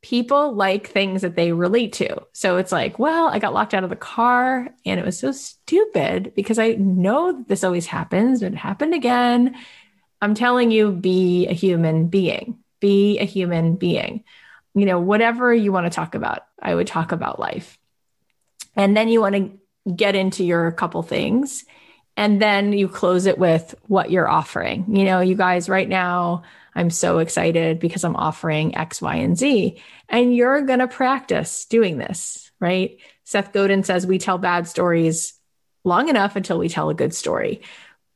[0.00, 2.22] People like things that they relate to.
[2.32, 5.32] So it's like, well, I got locked out of the car and it was so
[5.32, 8.40] stupid because I know that this always happens.
[8.40, 9.56] but It happened again.
[10.20, 12.58] I'm telling you, be a human being.
[12.78, 14.22] Be a human being.
[14.74, 17.78] You know, whatever you want to talk about, I would talk about life.
[18.74, 21.64] And then you want to get into your couple things
[22.16, 24.96] and then you close it with what you're offering.
[24.96, 26.42] You know, you guys, right now,
[26.74, 29.82] I'm so excited because I'm offering X, Y, and Z.
[30.08, 32.98] And you're going to practice doing this, right?
[33.24, 35.34] Seth Godin says we tell bad stories
[35.84, 37.62] long enough until we tell a good story.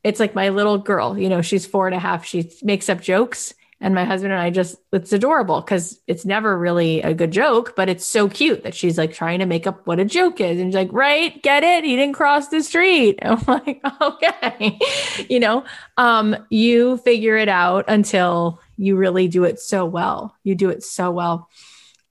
[0.04, 2.24] It's like my little girl, you know, she's four and a half.
[2.24, 6.58] She makes up jokes and my husband and I just, it's adorable because it's never
[6.58, 9.86] really a good joke, but it's so cute that she's like trying to make up
[9.86, 10.58] what a joke is.
[10.58, 11.84] And she's like, right, get it?
[11.84, 13.18] He didn't cross the street.
[13.22, 14.78] I'm like, okay.
[15.28, 15.64] you know,
[15.98, 20.34] um, you figure it out until you really do it so well.
[20.42, 21.50] You do it so well.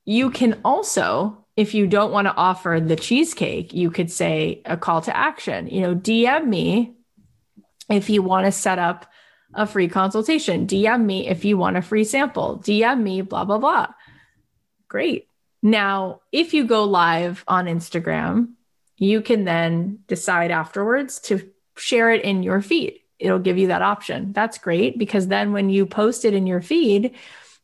[0.06, 4.78] You can also, if you don't want to offer the cheesecake, you could say a
[4.78, 6.94] call to action, you know, DM me
[7.90, 9.08] if you want to set up
[9.56, 10.68] a free consultation.
[10.68, 12.62] DM me if you want a free sample.
[12.64, 13.88] DM me, blah, blah, blah.
[14.88, 15.28] Great.
[15.64, 18.54] Now, if you go live on Instagram,
[18.98, 23.00] you can then decide afterwards to share it in your feed.
[23.18, 24.34] It'll give you that option.
[24.34, 27.16] That's great because then when you post it in your feed,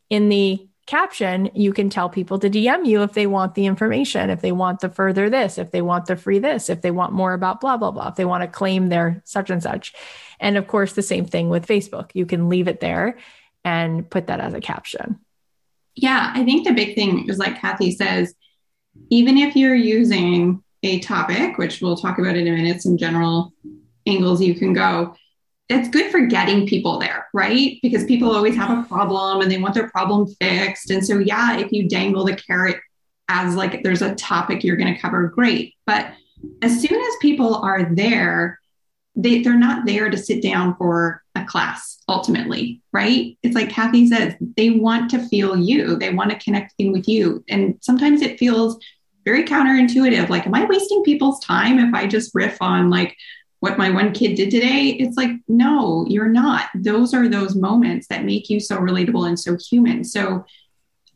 [0.09, 4.29] in the caption, you can tell people to DM you if they want the information,
[4.29, 7.13] if they want the further this, if they want the free this, if they want
[7.13, 9.93] more about blah, blah, blah, if they want to claim their such and such.
[10.41, 12.11] And of course, the same thing with Facebook.
[12.13, 13.17] You can leave it there
[13.63, 15.19] and put that as a caption.
[15.95, 18.33] Yeah, I think the big thing is like Cathy says,
[19.09, 23.53] even if you're using a topic, which we'll talk about in a minute, some general
[24.07, 25.15] angles you can go,
[25.69, 27.77] it's good for getting people there, right?
[27.81, 30.89] Because people always have a problem and they want their problem fixed.
[30.89, 32.77] And so, yeah, if you dangle the carrot
[33.29, 35.75] as like there's a topic you're going to cover, great.
[35.85, 36.13] But
[36.61, 38.59] as soon as people are there,
[39.15, 43.37] they, they're not there to sit down for a class ultimately, right?
[43.43, 47.07] It's like Cathy says, they want to feel you, they want to connect in with
[47.07, 47.43] you.
[47.49, 48.77] And sometimes it feels
[49.25, 50.29] very counterintuitive.
[50.29, 53.15] Like, am I wasting people's time if I just riff on like
[53.59, 54.87] what my one kid did today?
[54.99, 56.69] It's like, no, you're not.
[56.75, 60.03] Those are those moments that make you so relatable and so human.
[60.03, 60.45] So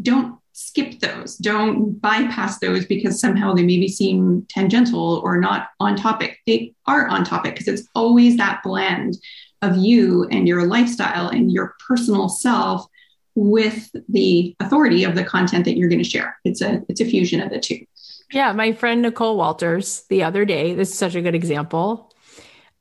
[0.02, 1.36] don't skip those.
[1.36, 6.40] Don't bypass those because somehow they maybe seem tangential or not on topic.
[6.48, 9.18] They are on topic because it's always that blend
[9.62, 12.88] of you and your lifestyle and your personal self
[13.36, 16.38] with the authority of the content that you're going to share.
[16.46, 17.86] It's a it's a fusion of the two.
[18.32, 22.15] Yeah, my friend Nicole Walters the other day, this is such a good example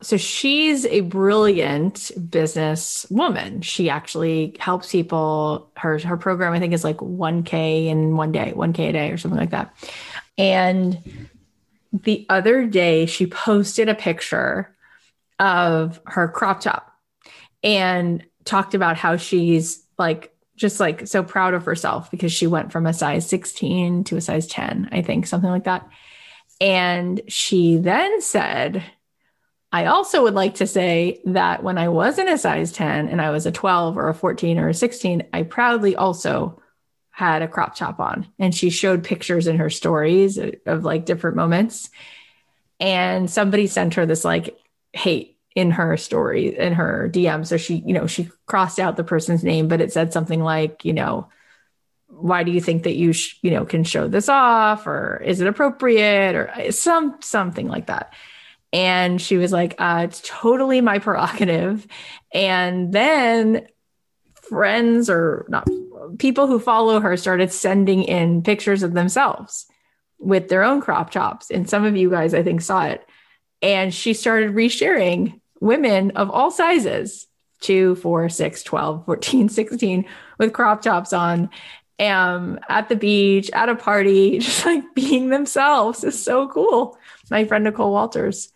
[0.05, 3.63] so she's a brilliant business woman.
[3.63, 5.71] She actually helps people.
[5.77, 9.17] Her her program I think is like 1k in one day, 1k a day or
[9.17, 9.75] something like that.
[10.37, 11.29] And
[11.93, 14.75] the other day she posted a picture
[15.39, 16.93] of her crop top
[17.63, 22.73] and talked about how she's like just like so proud of herself because she went
[22.73, 25.89] from a size 16 to a size 10, I think, something like that.
[26.61, 28.85] And she then said,
[29.75, 33.31] I also would like to say that when I wasn't a size 10 and I
[33.31, 36.63] was a 12 or a 14 or a 16, I proudly also
[37.11, 38.29] had a crop top on.
[38.39, 41.91] And she showed pictures in her stories of like different moments.
[42.79, 44.57] And somebody sent her this like
[44.93, 47.45] hate in her story in her DM.
[47.45, 50.85] So she, you know, she crossed out the person's name, but it said something like,
[50.85, 51.27] you know,
[52.07, 55.41] why do you think that you, sh- you know, can show this off or is
[55.41, 58.13] it appropriate or uh, some, something like that.
[58.75, 61.87] And she was like, uh, it's totally my prerogative.
[62.33, 63.69] And then
[64.35, 65.69] friends or not
[66.19, 69.67] people who follow her started sending in pictures of themselves
[70.19, 71.51] with their own crop tops.
[71.51, 73.07] And some of you guys, I think, saw it.
[73.63, 77.29] And she started resharing women of all sizes
[77.61, 80.05] 2, 4, 6, 12, 14, 16
[80.39, 81.49] with crop tops on
[82.01, 86.99] um, at the beach, at a party, just like being themselves is so cool.
[87.31, 88.51] My friend Nicole Walters.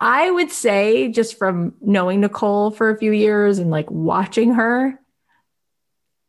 [0.00, 4.98] I would say, just from knowing Nicole for a few years and like watching her,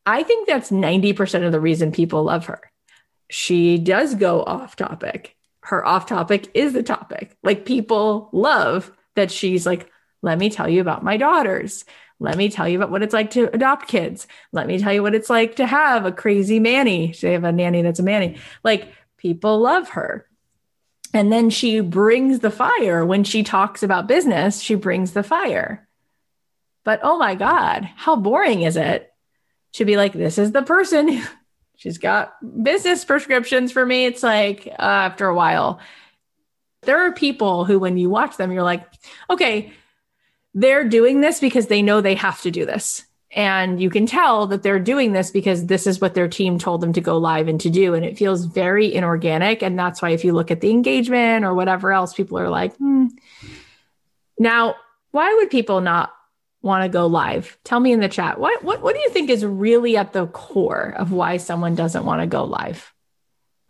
[0.06, 2.60] I think that's 90% of the reason people love her.
[3.30, 5.38] She does go off topic.
[5.62, 7.38] Her off topic is the topic.
[7.44, 9.90] Like people love that she's like,
[10.22, 11.86] let me tell you about my daughters.
[12.20, 14.28] Let me tell you about what it's like to adopt kids.
[14.52, 17.14] Let me tell you what it's like to have a crazy manny.
[17.20, 18.38] They have a nanny that's a manny.
[18.64, 20.28] Like people love her.
[21.13, 25.88] And then she brings the fire when she talks about business, she brings the fire.
[26.84, 29.13] But oh my God, how boring is it
[29.74, 31.21] to be like, this is the person.
[31.76, 34.06] She's got business prescriptions for me.
[34.06, 35.80] It's like uh, after a while,
[36.84, 38.86] there are people who, when you watch them, you're like,
[39.30, 39.74] okay,
[40.54, 43.06] they're doing this because they know they have to do this.
[43.34, 46.82] And you can tell that they're doing this because this is what their team told
[46.82, 47.94] them to go live and to do.
[47.94, 49.63] And it feels very inorganic.
[49.63, 52.76] And that's why, if you look at the engagement or whatever else, people are like,
[52.76, 53.08] hmm.
[54.38, 54.76] now,
[55.12, 56.13] why would people not
[56.62, 57.58] want to go live?
[57.63, 58.38] Tell me in the chat.
[58.38, 62.06] What, what, what do you think is really at the core of why someone doesn't
[62.06, 62.94] want to go live?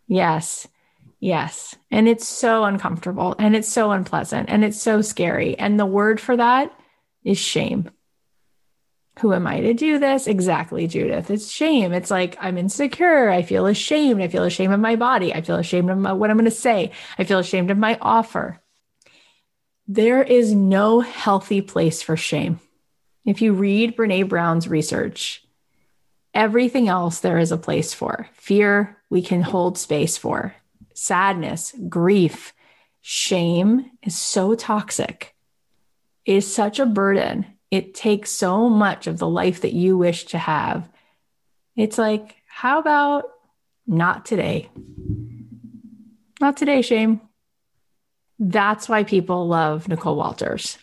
[0.08, 0.66] Yes.
[1.20, 1.76] Yes.
[1.90, 5.56] And it's so uncomfortable and it's so unpleasant and it's so scary.
[5.56, 6.76] And the word for that
[7.22, 7.90] is shame.
[9.20, 10.26] Who am I to do this?
[10.26, 11.30] Exactly, Judith.
[11.30, 11.92] It's shame.
[11.92, 13.30] It's like I'm insecure.
[13.30, 14.22] I feel ashamed.
[14.22, 15.34] I feel ashamed of my body.
[15.34, 16.92] I feel ashamed of my, what I'm going to say.
[17.18, 18.60] I feel ashamed of my offer.
[19.86, 22.60] There is no healthy place for shame.
[23.26, 25.44] If you read Brene Brown's research,
[26.32, 28.28] everything else there is a place for.
[28.32, 30.54] Fear, we can hold space for
[30.94, 32.52] sadness, grief,
[33.00, 35.34] shame is so toxic.
[36.24, 37.46] It is such a burden.
[37.72, 40.90] It takes so much of the life that you wish to have.
[41.74, 43.24] It's like, how about
[43.86, 44.68] not today?
[46.38, 47.22] Not today, shame.
[48.38, 50.76] That's why people love Nicole Walters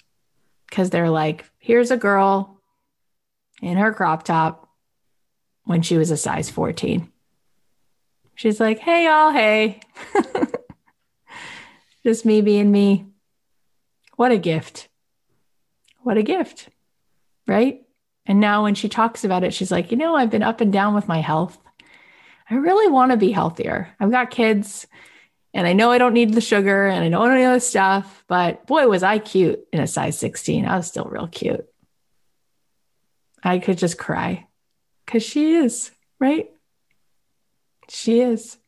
[0.68, 2.60] because they're like, here's a girl
[3.62, 4.68] in her crop top
[5.66, 7.08] when she was a size 14.
[8.34, 9.80] She's like, hey, y'all, hey.
[12.04, 13.06] Just me being me.
[14.16, 14.88] What a gift.
[16.02, 16.70] What a gift.
[17.50, 17.82] Right.
[18.28, 20.72] And now when she talks about it, she's like, you know, I've been up and
[20.72, 21.58] down with my health.
[22.48, 23.90] I really want to be healthier.
[24.00, 24.86] I've got kids
[25.52, 28.68] and I know I don't need the sugar and I know all this stuff, but
[28.68, 30.68] boy, was I cute in a size 16.
[30.68, 31.68] I was still real cute.
[33.44, 34.46] I could just cry
[35.06, 36.52] because she is, right?
[37.90, 38.60] She is.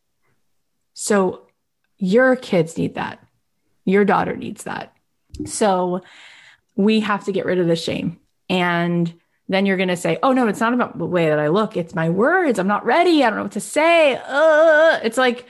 [0.96, 1.46] So
[2.00, 3.24] your kids need that.
[3.86, 4.96] Your daughter needs that.
[5.46, 6.02] So
[6.76, 8.18] we have to get rid of the shame.
[8.52, 9.14] And
[9.48, 11.78] then you're going to say, oh, no, it's not about the way that I look.
[11.78, 12.60] It's my words.
[12.60, 13.24] I'm not ready.
[13.24, 14.16] I don't know what to say.
[14.16, 15.46] Uh, it's like,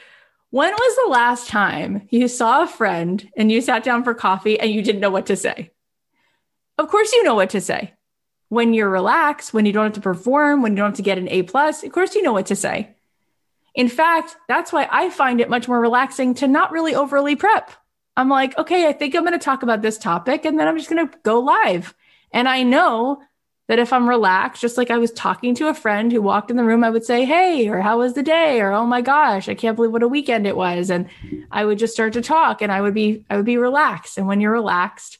[0.52, 4.60] when was the last time you saw a friend and you sat down for coffee
[4.60, 5.72] and you didn't know what to say?
[6.78, 7.96] Of course, you know what to say.
[8.50, 11.18] When you're relaxed, when you don't have to perform, when you don't have to get
[11.18, 12.96] an A plus, of course, you know what to say.
[13.74, 17.72] In fact, that's why I find it much more relaxing to not really overly prep.
[18.16, 20.78] I'm like, okay, I think I'm going to talk about this topic and then I'm
[20.78, 21.96] just going to go live.
[22.34, 23.22] And I know
[23.68, 26.58] that if I'm relaxed, just like I was talking to a friend who walked in
[26.58, 28.60] the room, I would say, Hey, or how was the day?
[28.60, 30.90] Or, Oh my gosh, I can't believe what a weekend it was.
[30.90, 31.10] And
[31.52, 34.18] I would just start to talk and I would be, I would be relaxed.
[34.18, 35.20] And when you're relaxed,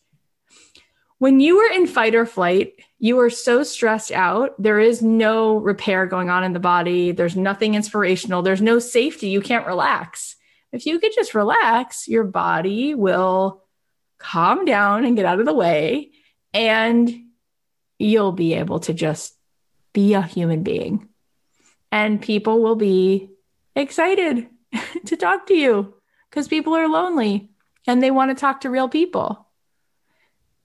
[1.18, 4.62] when you were in fight or flight, you are so stressed out.
[4.62, 7.12] There is no repair going on in the body.
[7.12, 8.42] There's nothing inspirational.
[8.42, 9.28] There's no safety.
[9.30, 10.36] You can't relax.
[10.72, 13.64] if you could just relax, your body will
[14.18, 16.12] calm down and get out of the way,
[16.54, 17.10] and
[18.00, 19.36] you'll be able to just
[19.94, 21.08] be a human being.
[21.92, 23.30] And people will be
[23.76, 24.48] excited
[25.06, 25.94] to talk to you
[26.30, 27.50] because people are lonely
[27.88, 29.48] and they want to talk to real people.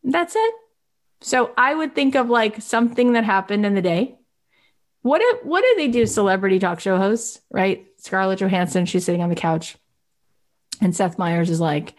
[0.04, 0.54] That's it.
[1.20, 4.16] So I would think of like something that happened in the day.
[5.02, 7.86] What if, what do they do celebrity talk show hosts, right?
[7.98, 9.76] Scarlett Johansson, she's sitting on the couch.
[10.80, 11.94] And Seth Meyers is like,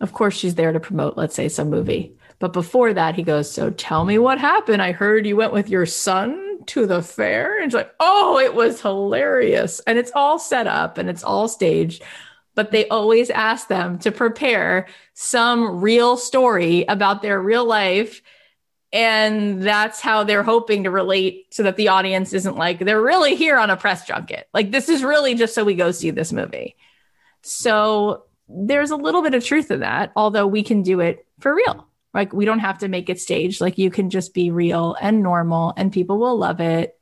[0.00, 2.16] of course she's there to promote, let's say, some movie.
[2.40, 4.82] But before that, he goes, So tell me what happened.
[4.82, 7.56] I heard you went with your son to the fair.
[7.56, 9.80] And it's like, Oh, it was hilarious.
[9.86, 12.02] And it's all set up and it's all staged.
[12.56, 18.22] But they always ask them to prepare some real story about their real life.
[18.92, 23.36] And that's how they're hoping to relate so that the audience isn't like, they're really
[23.36, 24.48] here on a press junket.
[24.52, 26.74] Like, this is really just so we go see this movie.
[27.42, 31.54] So there's a little bit of truth in that, although we can do it for
[31.54, 31.86] real.
[32.12, 33.60] Like we don't have to make it staged.
[33.60, 36.98] Like you can just be real and normal and people will love it.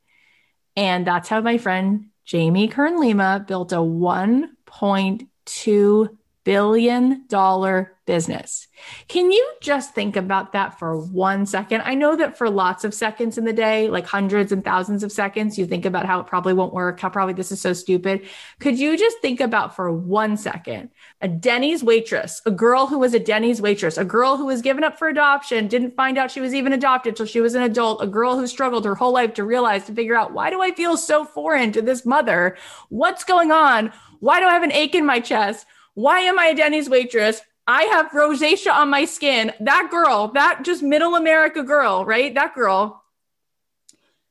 [0.77, 6.09] And that's how my friend Jamie Kern Lima built a 1.2
[6.49, 8.69] billion dollar business.
[9.07, 11.83] Can you just think about that for one second?
[11.85, 15.13] I know that for lots of seconds in the day, like hundreds and thousands of
[15.13, 18.27] seconds, you think about how it probably won't work, how probably this is so stupid.
[18.61, 20.89] Could you just think about for one second
[21.21, 24.85] a Denny's waitress, a girl who was a Denny's waitress, a girl who was given
[24.85, 28.03] up for adoption, didn't find out she was even adopted till she was an adult,
[28.03, 30.71] a girl who struggled her whole life to realize, to figure out, why do I
[30.71, 32.57] feel so foreign to this mother?
[32.89, 33.93] What's going on?
[34.21, 35.67] Why do I have an ache in my chest?
[35.99, 37.41] Why am I a Denny's waitress?
[37.67, 39.53] I have rosacea on my skin.
[39.59, 42.33] That girl, that just middle America girl, right?
[42.33, 43.03] That girl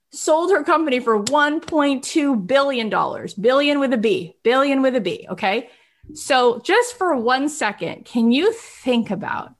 [0.10, 3.34] sold her company for 1.2 billion dollars.
[3.34, 4.38] Billion with a B.
[4.44, 5.70] Billion with a B, okay?
[6.14, 9.54] So, just for one second, can you think about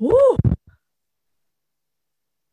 [0.00, 0.38] whoo,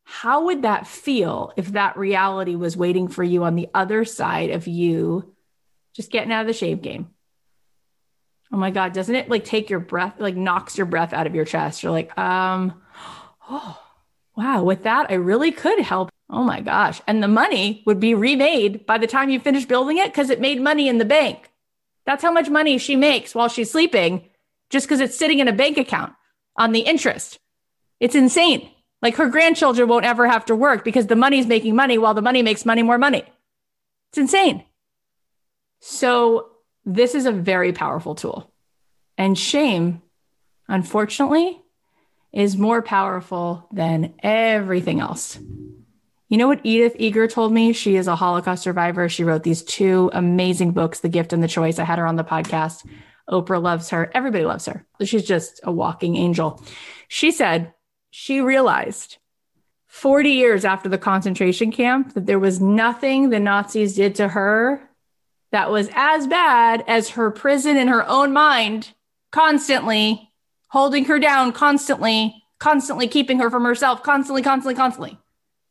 [0.04, 4.50] how would that feel if that reality was waiting for you on the other side
[4.50, 5.34] of you
[5.92, 7.08] just getting out of the shave game?
[8.52, 11.34] Oh my God, doesn't it like take your breath, like knocks your breath out of
[11.34, 11.82] your chest?
[11.82, 12.80] You're like, um,
[13.50, 13.78] oh,
[14.36, 16.10] wow, with that, I really could help.
[16.30, 17.00] Oh my gosh.
[17.06, 20.40] And the money would be remade by the time you finish building it because it
[20.40, 21.50] made money in the bank.
[22.04, 24.28] That's how much money she makes while she's sleeping
[24.70, 26.12] just because it's sitting in a bank account
[26.56, 27.38] on the interest.
[28.00, 28.70] It's insane.
[29.00, 32.22] Like her grandchildren won't ever have to work because the money's making money while the
[32.22, 33.24] money makes money more money.
[34.10, 34.64] It's insane.
[35.80, 36.50] So
[36.88, 38.50] this is a very powerful tool.
[39.18, 40.00] And shame,
[40.68, 41.60] unfortunately,
[42.32, 45.38] is more powerful than everything else.
[46.28, 47.72] You know what Edith Eger told me?
[47.74, 49.08] She is a Holocaust survivor.
[49.08, 51.78] She wrote these two amazing books, The Gift and the Choice.
[51.78, 52.86] I had her on the podcast.
[53.28, 54.10] Oprah loves her.
[54.14, 54.86] Everybody loves her.
[55.04, 56.62] She's just a walking angel.
[57.08, 57.74] She said
[58.10, 59.18] she realized
[59.88, 64.87] 40 years after the concentration camp that there was nothing the Nazis did to her
[65.50, 68.92] that was as bad as her prison in her own mind,
[69.30, 70.30] constantly
[70.68, 75.18] holding her down, constantly, constantly keeping her from herself, constantly, constantly, constantly.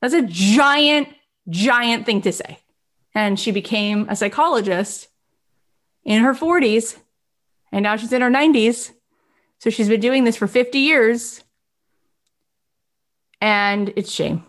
[0.02, 1.10] That's a giant,
[1.50, 2.60] giant thing to say.
[3.14, 5.08] And she became a psychologist
[6.04, 6.98] in her 40s,
[7.72, 8.92] and now she's in her 90s.
[9.60, 11.44] So she's been doing this for 50 years,
[13.42, 14.44] and it's shame.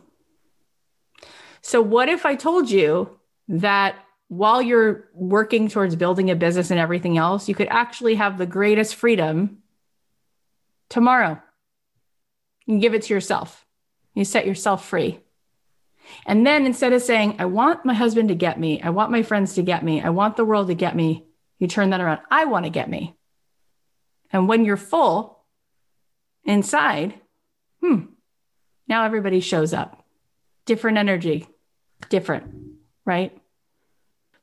[1.63, 3.97] So, what if I told you that
[4.29, 8.47] while you're working towards building a business and everything else, you could actually have the
[8.47, 9.59] greatest freedom
[10.89, 11.41] tomorrow.
[12.67, 13.67] You give it to yourself.
[14.15, 15.21] You set yourself free.
[16.27, 19.23] And then instead of saying, I want my husband to get me, I want my
[19.23, 21.27] friends to get me, I want the world to get me,
[21.59, 22.21] you turn that around.
[22.31, 23.15] I want to get me.
[24.31, 25.45] And when you're full
[26.45, 27.15] inside,
[27.81, 28.07] hmm,
[28.87, 30.05] now everybody shows up.
[30.67, 31.47] Different energy,
[32.11, 32.55] different,
[33.05, 33.38] right?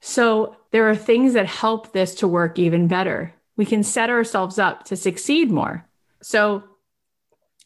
[0.08, 3.34] So there are things that help this to work even better.
[3.58, 5.84] We can set ourselves up to succeed more.
[6.22, 6.63] So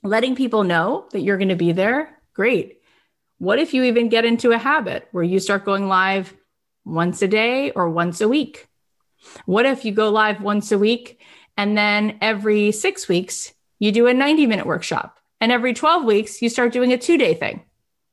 [0.04, 2.78] letting people know that you're going to be there, great.
[3.40, 6.34] What if you even get into a habit where you start going live
[6.86, 8.70] once a day or once a week?
[9.46, 11.22] What if you go live once a week
[11.58, 16.42] and then every six weeks you do a 90 minute workshop and every 12 weeks
[16.42, 17.66] you start doing a two day thing?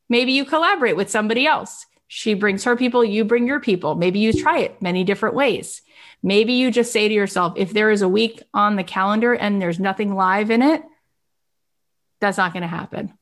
[0.08, 1.86] Maybe you collaborate with somebody else.
[2.08, 3.94] She brings her people, you bring your people.
[3.94, 5.82] Maybe you try it many different ways.
[6.22, 9.60] Maybe you just say to yourself, if there is a week on the calendar and
[9.60, 10.82] there's nothing live in it,
[12.20, 13.12] that's not going to happen.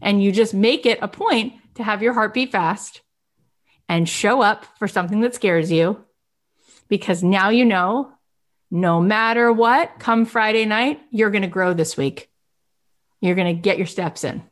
[0.00, 3.00] And you just make it a point to have your heart beat fast
[3.88, 6.04] and show up for something that scares you
[6.88, 8.12] because now you know
[8.70, 12.28] no matter what, come Friday night, you're going to grow this week.
[13.20, 14.42] You're going to get your steps in.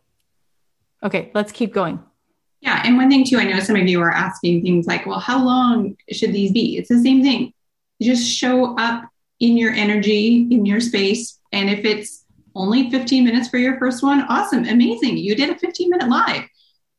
[1.02, 2.02] Okay, let's keep going.
[2.64, 2.80] Yeah.
[2.82, 5.44] And one thing, too, I know some of you are asking things like, well, how
[5.44, 6.78] long should these be?
[6.78, 7.52] It's the same thing.
[8.00, 9.04] Just show up
[9.38, 11.38] in your energy, in your space.
[11.52, 15.18] And if it's only 15 minutes for your first one, awesome, amazing.
[15.18, 16.44] You did a 15 minute live.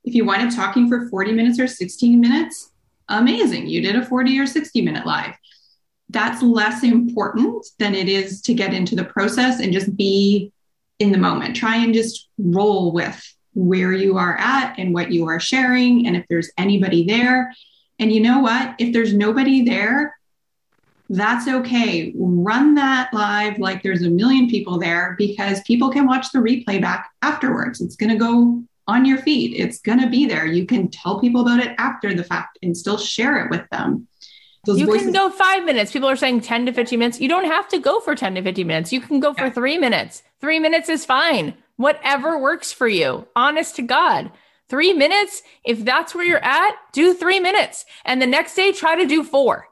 [0.04, 2.72] If you wind up talking for 40 minutes or 16 minutes,
[3.10, 3.66] amazing.
[3.66, 5.34] You did a 40 or 60 minute live.
[6.10, 10.52] That's less important than it is to get into the process and just be
[11.00, 11.56] in the moment.
[11.56, 16.16] Try and just roll with where you are at and what you are sharing, and
[16.16, 17.54] if there's anybody there.
[17.98, 18.76] And you know what?
[18.78, 20.16] If there's nobody there,
[21.10, 22.14] that's okay.
[22.16, 26.82] Run that live like there's a million people there because people can watch the replay
[26.82, 27.82] back afterwards.
[27.82, 30.46] It's going to go on your feed, it's going to be there.
[30.46, 34.08] You can tell people about it after the fact and still share it with them.
[34.66, 35.92] Those you voices- can go five minutes.
[35.92, 37.22] People are saying 10 to 15 minutes.
[37.22, 38.94] You don't have to go for 10 to 15 minutes.
[38.94, 39.52] You can go for yeah.
[39.52, 40.24] three minutes.
[40.40, 41.56] Three minutes is fine.
[41.78, 43.28] Whatever works for you.
[43.36, 44.32] Honest to God.
[44.68, 47.86] Three minutes, if that's where you're at, do three minutes.
[48.04, 49.68] And the next day, try to do four,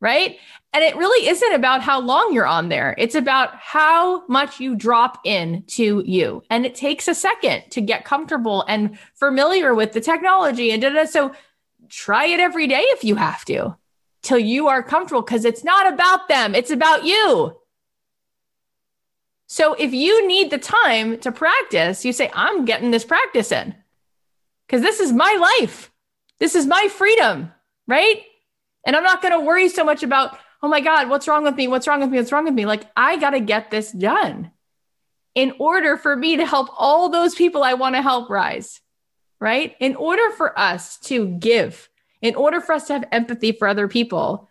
[0.00, 0.38] right?
[0.72, 2.94] And it really isn't about how long you're on there.
[2.98, 6.42] It's about how much you drop in to you.
[6.50, 10.88] And it takes a second to get comfortable and familiar with the technology and da,
[10.88, 11.32] da, so
[11.88, 13.76] try it every day if you have to
[14.22, 16.54] till you are comfortable because it's not about them.
[16.54, 17.56] It's about you.
[19.52, 23.74] So if you need the time to practice, you say, I'm getting this practice in
[24.66, 25.92] because this is my life.
[26.38, 27.52] This is my freedom,
[27.86, 28.22] right?
[28.86, 31.54] And I'm not going to worry so much about, oh my God, what's wrong with
[31.54, 31.68] me?
[31.68, 32.16] What's wrong with me?
[32.16, 32.64] What's wrong with me?
[32.64, 34.52] Like, I got to get this done
[35.34, 38.80] in order for me to help all those people I want to help rise,
[39.38, 39.76] right?
[39.80, 41.90] In order for us to give,
[42.22, 44.48] in order for us to have empathy for other people,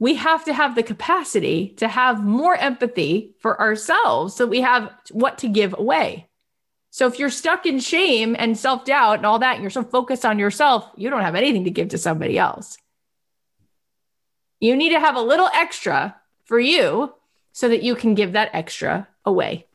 [0.00, 4.90] we have to have the capacity to have more empathy for ourselves so we have
[5.12, 6.26] what to give away.
[6.90, 9.84] So if you're stuck in shame and self doubt and all that, and you're so
[9.84, 12.78] focused on yourself, you don't have anything to give to somebody else.
[14.58, 17.14] You need to have a little extra for you
[17.52, 19.66] so that you can give that extra away.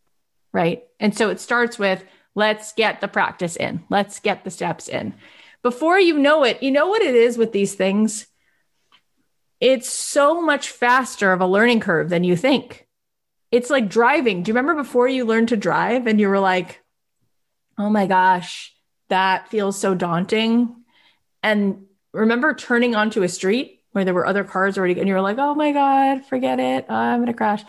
[0.51, 0.83] Right.
[0.99, 2.03] And so it starts with
[2.33, 5.13] let's get the practice in, let's get the steps in.
[5.61, 8.27] Before you know it, you know what it is with these things?
[9.59, 12.87] It's so much faster of a learning curve than you think.
[13.51, 14.43] It's like driving.
[14.43, 16.81] Do you remember before you learned to drive and you were like,
[17.77, 18.75] oh my gosh,
[19.09, 20.75] that feels so daunting?
[21.41, 25.21] And remember turning onto a street where there were other cars already, and you were
[25.21, 26.85] like, oh my God, forget it.
[26.89, 27.63] Oh, I'm going to crash.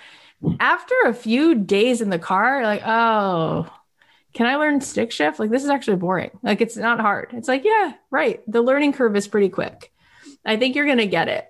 [0.59, 3.72] After a few days in the car, like, oh,
[4.32, 5.39] can I learn stick shift?
[5.39, 6.30] Like, this is actually boring.
[6.43, 7.30] Like, it's not hard.
[7.32, 8.43] It's like, yeah, right.
[8.51, 9.93] The learning curve is pretty quick.
[10.45, 11.49] I think you're going to get it.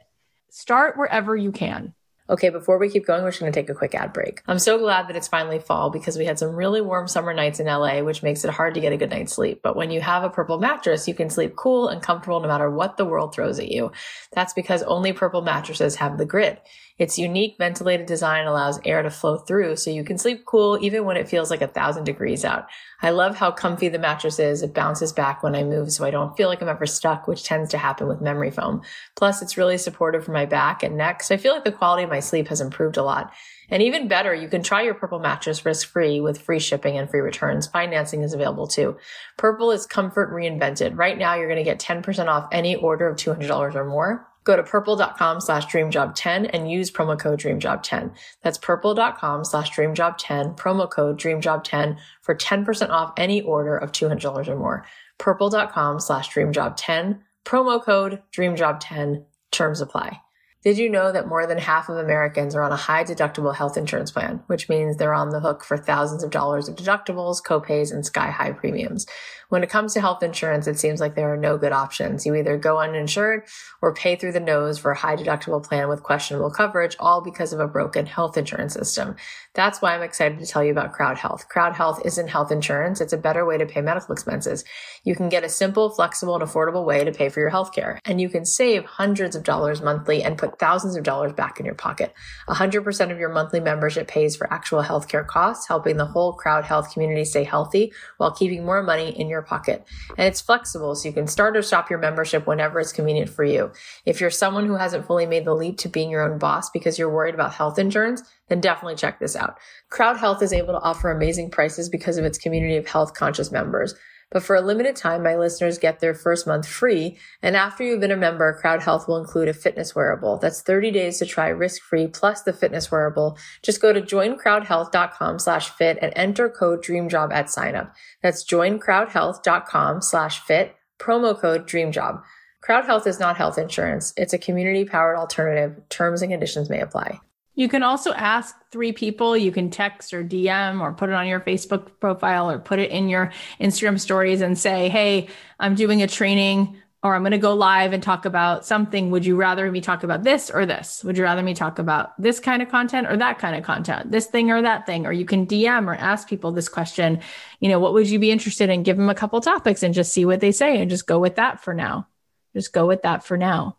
[0.58, 1.92] Start wherever you can.
[2.30, 4.40] Okay, before we keep going, we're just going to take a quick ad break.
[4.48, 7.60] I'm so glad that it's finally fall because we had some really warm summer nights
[7.60, 9.60] in LA, which makes it hard to get a good night's sleep.
[9.62, 12.70] But when you have a purple mattress, you can sleep cool and comfortable no matter
[12.70, 13.92] what the world throws at you.
[14.32, 16.58] That's because only purple mattresses have the grid.
[16.98, 21.04] Its unique ventilated design allows air to flow through so you can sleep cool even
[21.04, 22.66] when it feels like a thousand degrees out.
[23.02, 24.62] I love how comfy the mattress is.
[24.62, 27.44] It bounces back when I move so I don't feel like I'm ever stuck, which
[27.44, 28.80] tends to happen with memory foam.
[29.14, 32.04] Plus, it's really supportive for my back and neck, so I feel like the quality
[32.04, 33.32] of my sleep has improved a lot.
[33.68, 37.10] And even better, you can try your Purple mattress risk free with free shipping and
[37.10, 37.66] free returns.
[37.66, 38.96] Financing is available too.
[39.36, 40.96] Purple is comfort reinvented.
[40.96, 44.28] Right now, you're going to get 10% off any order of $200 or more.
[44.46, 48.14] Go to purple.com slash dreamjob10 and use promo code dreamjob10.
[48.42, 54.56] That's purple.com slash dreamjob10, promo code dreamjob10 for 10% off any order of $200 or
[54.56, 54.86] more.
[55.18, 60.20] Purple.com slash dreamjob10, promo code dreamjob10, terms apply.
[60.62, 63.76] Did you know that more than half of Americans are on a high deductible health
[63.76, 67.92] insurance plan, which means they're on the hook for thousands of dollars of deductibles, copays,
[67.92, 69.06] and sky high premiums?
[69.48, 72.26] When it comes to health insurance, it seems like there are no good options.
[72.26, 73.44] You either go uninsured
[73.80, 77.52] or pay through the nose for a high deductible plan with questionable coverage, all because
[77.52, 79.14] of a broken health insurance system.
[79.54, 81.48] That's why I'm excited to tell you about Crowd Health.
[81.48, 83.00] Crowd Health isn't health insurance.
[83.00, 84.64] It's a better way to pay medical expenses.
[85.04, 88.00] You can get a simple, flexible, and affordable way to pay for your health care.
[88.04, 91.66] And you can save hundreds of dollars monthly and put thousands of dollars back in
[91.66, 92.12] your pocket.
[92.48, 96.92] 100% of your monthly membership pays for actual healthcare costs, helping the whole Crowd Health
[96.92, 99.86] community stay healthy while keeping more money in your your pocket.
[100.16, 103.44] And it's flexible, so you can start or stop your membership whenever it's convenient for
[103.44, 103.70] you.
[104.04, 106.98] If you're someone who hasn't fully made the leap to being your own boss because
[106.98, 109.58] you're worried about health insurance, then definitely check this out.
[109.90, 113.52] Crowd Health is able to offer amazing prices because of its community of health conscious
[113.52, 113.94] members.
[114.32, 117.16] But for a limited time, my listeners get their first month free.
[117.42, 120.38] And after you've been a member, Crowd Health will include a fitness wearable.
[120.38, 123.38] That's 30 days to try risk free plus the fitness wearable.
[123.62, 127.92] Just go to joincrowdhealth.com slash fit and enter code DREAMJOB at signup.
[128.22, 132.22] That's joincrowdhealth.com slash fit, promo code DREAMJOB.
[132.62, 134.12] Crowd Health is not health insurance.
[134.16, 135.88] It's a community powered alternative.
[135.88, 137.20] Terms and conditions may apply.
[137.56, 139.36] You can also ask three people.
[139.36, 142.90] You can text or DM or put it on your Facebook profile or put it
[142.90, 145.28] in your Instagram stories and say, Hey,
[145.58, 149.10] I'm doing a training or I'm going to go live and talk about something.
[149.10, 151.02] Would you rather me talk about this or this?
[151.04, 154.10] Would you rather me talk about this kind of content or that kind of content,
[154.10, 155.06] this thing or that thing?
[155.06, 157.20] Or you can DM or ask people this question,
[157.60, 158.82] you know, what would you be interested in?
[158.82, 161.36] Give them a couple topics and just see what they say and just go with
[161.36, 162.08] that for now.
[162.54, 163.76] Just go with that for now.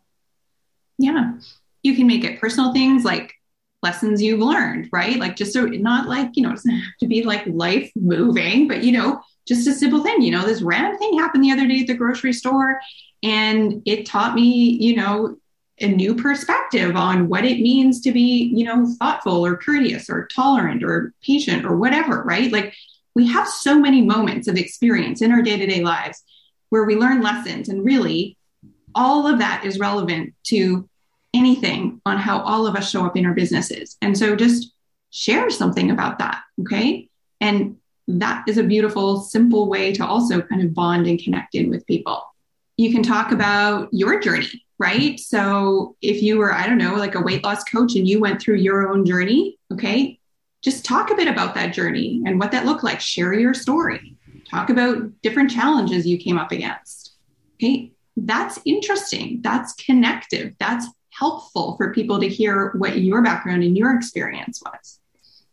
[0.96, 1.34] Yeah.
[1.82, 3.37] You can make it personal things like
[3.82, 5.18] lessons you've learned, right?
[5.18, 8.68] Like just so not like, you know, it doesn't have to be like life moving,
[8.68, 10.20] but you know, just a simple thing.
[10.20, 12.80] You know, this random thing happened the other day at the grocery store
[13.22, 15.36] and it taught me, you know,
[15.80, 20.26] a new perspective on what it means to be, you know, thoughtful or courteous or
[20.26, 22.50] tolerant or patient or whatever, right?
[22.50, 22.74] Like
[23.14, 26.22] we have so many moments of experience in our day to day lives
[26.70, 27.68] where we learn lessons.
[27.68, 28.36] And really,
[28.94, 30.87] all of that is relevant to
[31.34, 33.96] anything on how all of us show up in our businesses.
[34.02, 34.72] And so just
[35.10, 36.40] share something about that.
[36.60, 37.08] Okay.
[37.40, 37.76] And
[38.08, 41.86] that is a beautiful, simple way to also kind of bond and connect in with
[41.86, 42.22] people.
[42.76, 45.18] You can talk about your journey, right?
[45.20, 48.40] So if you were, I don't know, like a weight loss coach and you went
[48.40, 50.18] through your own journey, okay,
[50.62, 53.00] just talk a bit about that journey and what that looked like.
[53.00, 54.16] Share your story.
[54.48, 57.12] Talk about different challenges you came up against.
[57.56, 59.40] Okay, that's interesting.
[59.42, 60.54] That's connective.
[60.58, 60.86] That's
[61.18, 65.00] helpful for people to hear what your background and your experience was.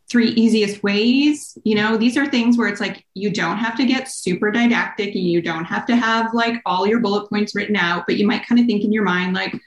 [0.08, 3.86] Three easiest ways, you know, these are things where it's like you don't have to
[3.86, 7.76] get super didactic and you don't have to have like all your bullet points written
[7.76, 9.60] out, but you might kind of think in your mind, like,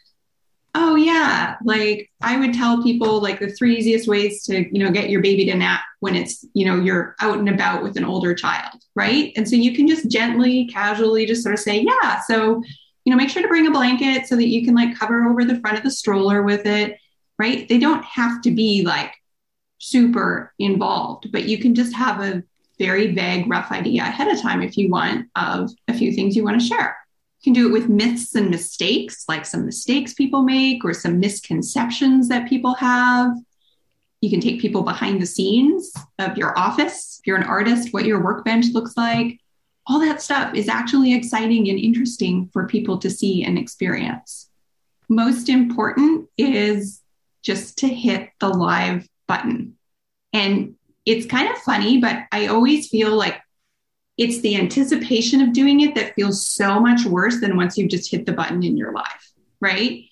[0.75, 4.91] oh yeah like i would tell people like the three easiest ways to you know
[4.91, 8.05] get your baby to nap when it's you know you're out and about with an
[8.05, 12.21] older child right and so you can just gently casually just sort of say yeah
[12.21, 12.63] so
[13.09, 15.43] you know, make sure to bring a blanket so that you can like cover over
[15.43, 16.99] the front of the stroller with it,
[17.39, 17.67] right?
[17.67, 19.15] They don't have to be like
[19.79, 22.43] super involved, but you can just have a
[22.79, 26.45] very vague, rough idea ahead of time if you want of a few things you
[26.45, 26.99] want to share.
[27.41, 31.19] You can do it with myths and mistakes, like some mistakes people make or some
[31.19, 33.33] misconceptions that people have.
[34.21, 37.21] You can take people behind the scenes of your office.
[37.21, 39.41] If you're an artist, what your workbench looks like
[39.89, 44.51] all that stuff is actually exciting and interesting for people to see and experience.
[45.09, 47.01] Most important is
[47.43, 49.77] just to hit the live button.
[50.35, 50.75] And
[51.07, 53.41] it's kind of funny, but I always feel like
[54.19, 58.11] it's the anticipation of doing it that feels so much worse than once you've just
[58.11, 60.05] hit the button in your life, right?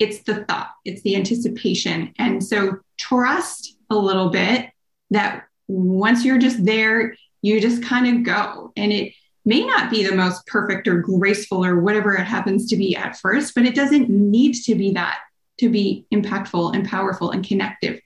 [0.00, 2.14] It's the thought, it's the anticipation.
[2.18, 4.70] And so trust a little bit
[5.10, 8.72] that once you're just there, you just kind of go.
[8.76, 9.12] And it
[9.50, 13.18] may not be the most perfect or graceful or whatever it happens to be at
[13.18, 15.18] first, but it doesn't need to be that
[15.58, 18.00] to be impactful and powerful and connective.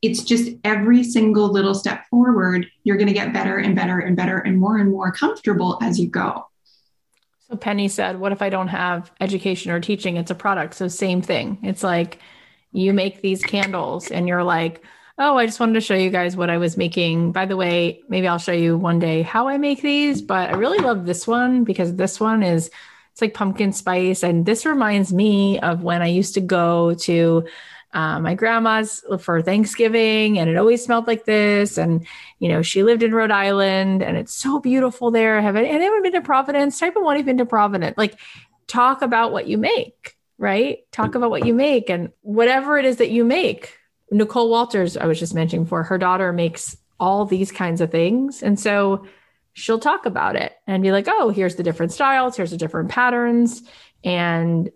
[0.00, 4.16] It's just every single little step forward, you're going to get better and better and
[4.16, 6.46] better and more and more comfortable as you go.
[7.50, 10.16] So Penny said, What if I don't have education or teaching?
[10.16, 10.76] It's a product.
[10.76, 11.58] So, same thing.
[11.62, 12.20] It's like
[12.72, 14.82] you make these candles and you're like,
[15.20, 17.32] oh, I just wanted to show you guys what I was making.
[17.32, 20.54] By the way, maybe I'll show you one day how I make these, but I
[20.54, 22.70] really love this one because this one is
[23.12, 27.44] it's like pumpkin spice and this reminds me of when I used to go to
[27.92, 31.76] uh, my grandma's for Thanksgiving, and it always smelled like this.
[31.76, 32.06] And
[32.38, 35.42] you know, she lived in Rhode Island, and it's so beautiful there.
[35.42, 35.64] Have it?
[35.64, 36.78] And anyone been to Providence?
[36.78, 37.98] Type of one even to Providence.
[37.98, 38.16] Like,
[38.68, 40.78] talk about what you make, right?
[40.92, 43.76] Talk about what you make, and whatever it is that you make.
[44.10, 48.42] Nicole Walters, I was just mentioning before, her daughter makes all these kinds of things.
[48.42, 49.06] And so
[49.52, 52.90] she'll talk about it and be like, oh, here's the different styles, here's the different
[52.90, 53.62] patterns.
[54.04, 54.70] And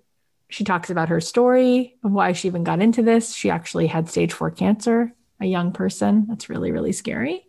[0.49, 3.35] she talks about her story of why she even got into this.
[3.35, 6.27] She actually had stage four cancer, a young person.
[6.29, 7.47] That's really, really scary.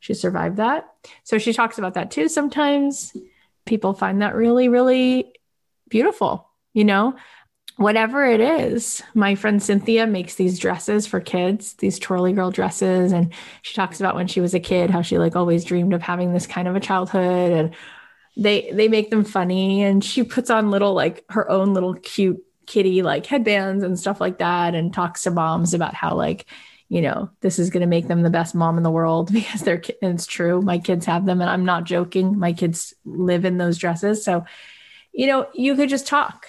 [0.00, 0.88] She survived that.
[1.24, 2.28] So she talks about that too.
[2.28, 3.16] Sometimes
[3.64, 5.32] people find that really, really
[5.88, 7.16] beautiful, you know?
[7.78, 9.04] Whatever it is.
[9.14, 13.12] My friend Cynthia makes these dresses for kids, these twirly girl dresses.
[13.12, 16.02] And she talks about when she was a kid, how she like always dreamed of
[16.02, 17.52] having this kind of a childhood.
[17.52, 17.74] And
[18.36, 19.84] they they make them funny.
[19.84, 24.20] And she puts on little like her own little cute kitty like headbands and stuff
[24.20, 26.46] like that and talks to moms about how like
[26.90, 29.60] you know, this is going to make them the best mom in the world because
[29.60, 30.62] they're, it's true.
[30.62, 32.38] My kids have them and I'm not joking.
[32.38, 34.24] My kids live in those dresses.
[34.24, 34.44] So,
[35.12, 36.48] you know, you could just talk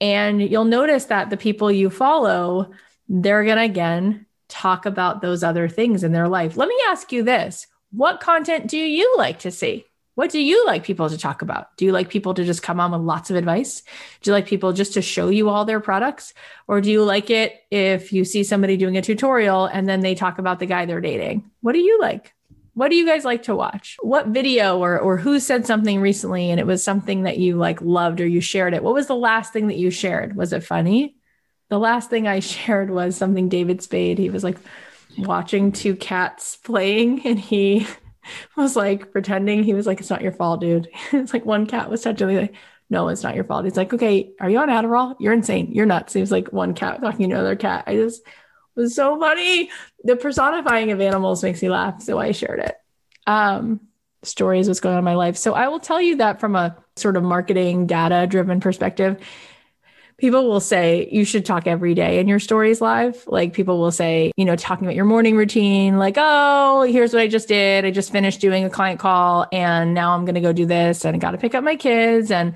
[0.00, 2.70] and you'll notice that the people you follow,
[3.08, 6.56] they're going to again talk about those other things in their life.
[6.56, 9.86] Let me ask you this what content do you like to see?
[10.16, 11.76] What do you like people to talk about?
[11.76, 13.82] Do you like people to just come on with lots of advice?
[14.22, 16.32] Do you like people just to show you all their products?
[16.66, 20.14] Or do you like it if you see somebody doing a tutorial and then they
[20.14, 21.50] talk about the guy they're dating?
[21.60, 22.34] What do you like?
[22.76, 23.96] What do you guys like to watch?
[24.02, 27.80] What video or or who said something recently and it was something that you like
[27.80, 28.82] loved or you shared it?
[28.82, 30.36] What was the last thing that you shared?
[30.36, 31.16] Was it funny?
[31.70, 34.18] The last thing I shared was something David Spade.
[34.18, 34.58] He was like
[35.16, 37.86] watching two cats playing and he
[38.58, 40.90] was like pretending he was like, it's not your fault, dude.
[41.12, 42.54] it's like one cat was touching me like,
[42.90, 43.64] no, it's not your fault.
[43.64, 45.16] He's like, okay, are you on Adderall?
[45.18, 45.72] You're insane.
[45.72, 46.12] You're nuts.
[46.12, 47.84] He was like one cat talking to another cat.
[47.86, 48.20] I just
[48.76, 49.70] was so funny.
[50.04, 52.02] The personifying of animals makes me laugh.
[52.02, 52.76] So I shared it.
[53.26, 53.80] Um,
[54.22, 55.36] stories, what's going on in my life.
[55.36, 59.20] So I will tell you that from a sort of marketing data driven perspective,
[60.18, 63.22] people will say you should talk every day in your stories live.
[63.26, 67.22] Like people will say, you know, talking about your morning routine, like, oh, here's what
[67.22, 67.84] I just did.
[67.84, 71.04] I just finished doing a client call and now I'm going to go do this
[71.04, 72.54] and got to pick up my kids and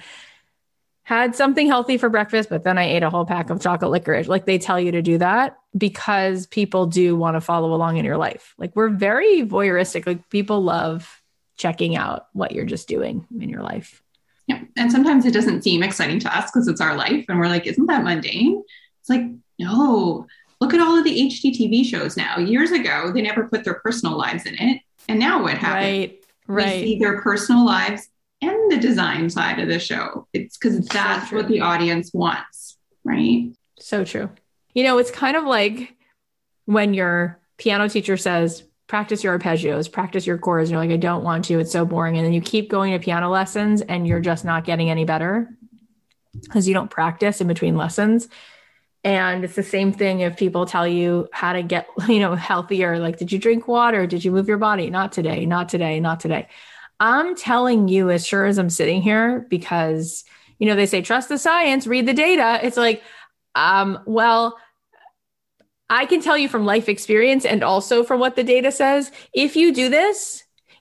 [1.10, 4.28] had something healthy for breakfast, but then I ate a whole pack of chocolate licorice.
[4.28, 8.04] Like they tell you to do that because people do want to follow along in
[8.04, 8.54] your life.
[8.58, 10.06] Like we're very voyeuristic.
[10.06, 11.20] Like people love
[11.56, 14.00] checking out what you're just doing in your life.
[14.46, 14.60] Yeah.
[14.76, 17.24] And sometimes it doesn't seem exciting to us because it's our life.
[17.28, 18.62] And we're like, isn't that mundane?
[19.00, 19.22] It's like,
[19.58, 20.28] no,
[20.60, 22.38] look at all of the HGTV shows now.
[22.38, 24.80] Years ago, they never put their personal lives in it.
[25.08, 26.08] And now what happens?
[26.08, 26.24] Right.
[26.46, 26.82] Right.
[26.82, 28.09] We see their personal lives
[28.42, 30.26] and the design side of the show.
[30.32, 32.78] It's because that's so what the audience wants.
[33.04, 33.52] Right.
[33.78, 34.30] So true.
[34.74, 35.94] You know, it's kind of like
[36.66, 40.68] when your piano teacher says, practice your arpeggios, practice your chords.
[40.68, 41.58] And you're like, I don't want to.
[41.60, 42.16] It's so boring.
[42.16, 45.48] And then you keep going to piano lessons and you're just not getting any better
[46.42, 48.28] because you don't practice in between lessons.
[49.02, 52.98] And it's the same thing if people tell you how to get, you know, healthier.
[52.98, 54.06] Like, did you drink water?
[54.06, 54.90] Did you move your body?
[54.90, 56.48] Not today, not today, not today.
[57.00, 60.24] I'm telling you, as sure as I'm sitting here, because,
[60.58, 62.60] you know, they say, trust the science, read the data.
[62.62, 63.02] It's like,
[63.54, 64.58] um, well,
[65.88, 69.56] I can tell you from life experience and also from what the data says, if
[69.56, 70.39] you do this,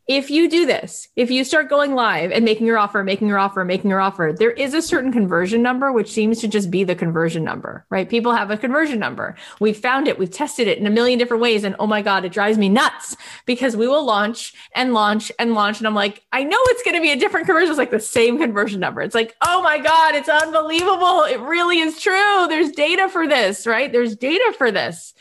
[0.10, 3.38] if you do this, if you start going live and making your offer, making your
[3.38, 6.84] offer, making your offer, there is a certain conversion number, which seems to just be
[6.84, 8.10] the conversion number, right?
[8.10, 9.36] People have a conversion number.
[9.60, 10.18] We've found it.
[10.18, 11.64] We've tested it in a million different ways.
[11.64, 15.54] And oh my God, it drives me nuts because we will launch and launch and
[15.54, 15.78] launch.
[15.78, 17.70] And I'm like, I know it's going to be a different conversion.
[17.70, 19.02] It's like the same conversion number.
[19.02, 21.26] It's like, oh my God, it's unbelievable.
[21.26, 22.48] It really is true.
[22.50, 23.92] There's data for this, right?
[23.92, 25.14] There's data for this.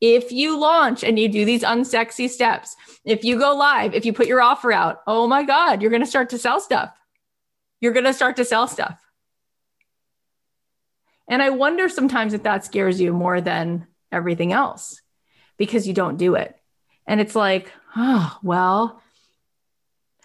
[0.00, 2.74] If you launch and you do these unsexy steps,
[3.04, 6.02] if you go live, if you put your offer out, oh my God, you're going
[6.02, 6.96] to start to sell stuff.
[7.80, 8.98] You're going to start to sell stuff.
[11.28, 15.00] And I wonder sometimes if that scares you more than everything else
[15.58, 16.56] because you don't do it.
[17.06, 19.02] And it's like, oh, well,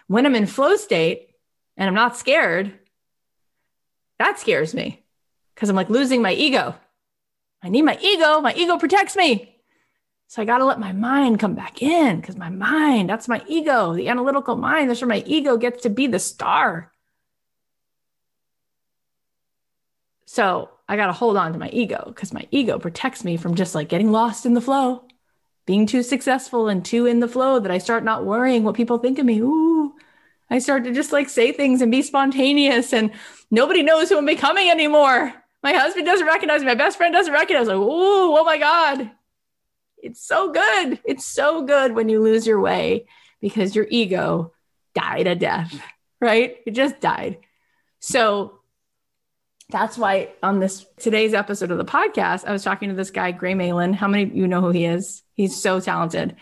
[0.07, 1.29] when I'm in flow state
[1.77, 2.73] and I'm not scared,
[4.19, 5.03] that scares me
[5.53, 6.75] because I'm like losing my ego.
[7.61, 8.41] I need my ego.
[8.41, 9.54] My ego protects me.
[10.27, 13.43] So I got to let my mind come back in because my mind, that's my
[13.47, 14.89] ego, the analytical mind.
[14.89, 16.91] That's where my ego gets to be the star.
[20.25, 23.55] So I got to hold on to my ego because my ego protects me from
[23.55, 25.05] just like getting lost in the flow,
[25.65, 28.97] being too successful and too in the flow that I start not worrying what people
[28.97, 29.39] think of me.
[29.39, 29.93] Ooh,
[30.49, 33.11] I start to just like say things and be spontaneous and
[33.51, 35.33] nobody knows who I'm becoming anymore.
[35.61, 36.67] My husband doesn't recognize me.
[36.67, 37.73] My best friend doesn't recognize me.
[37.73, 39.11] Like, ooh, oh my God
[40.05, 40.99] it's so good.
[41.03, 43.07] It's so good when you lose your way
[43.41, 44.53] because your ego
[44.93, 45.77] died a death,
[46.21, 46.57] right?
[46.65, 47.39] It just died.
[47.99, 48.59] So
[49.69, 53.31] that's why on this today's episode of the podcast, I was talking to this guy,
[53.31, 53.93] Gray Malin.
[53.93, 55.23] How many of you know who he is?
[55.33, 56.35] He's so talented.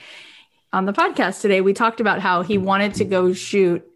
[0.74, 3.88] On the podcast today, we talked about how he wanted to go shoot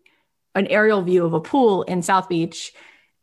[0.56, 2.72] an aerial view of a pool in South Beach.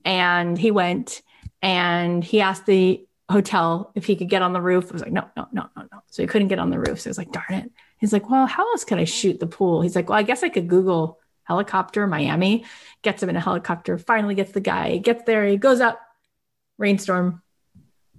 [0.05, 1.23] And he went
[1.63, 4.91] and he asked the hotel if he could get on the roof.
[4.91, 6.03] I was like, no, no, no, no, no.
[6.11, 7.01] So he couldn't get on the roof.
[7.01, 7.71] So I was like, darn it.
[7.99, 9.81] He's like, well, how else could I shoot the pool?
[9.81, 12.65] He's like, well, I guess I could Google helicopter Miami,
[13.03, 16.01] gets him in a helicopter, finally gets the guy, he gets there, he goes up,
[16.79, 17.43] rainstorm.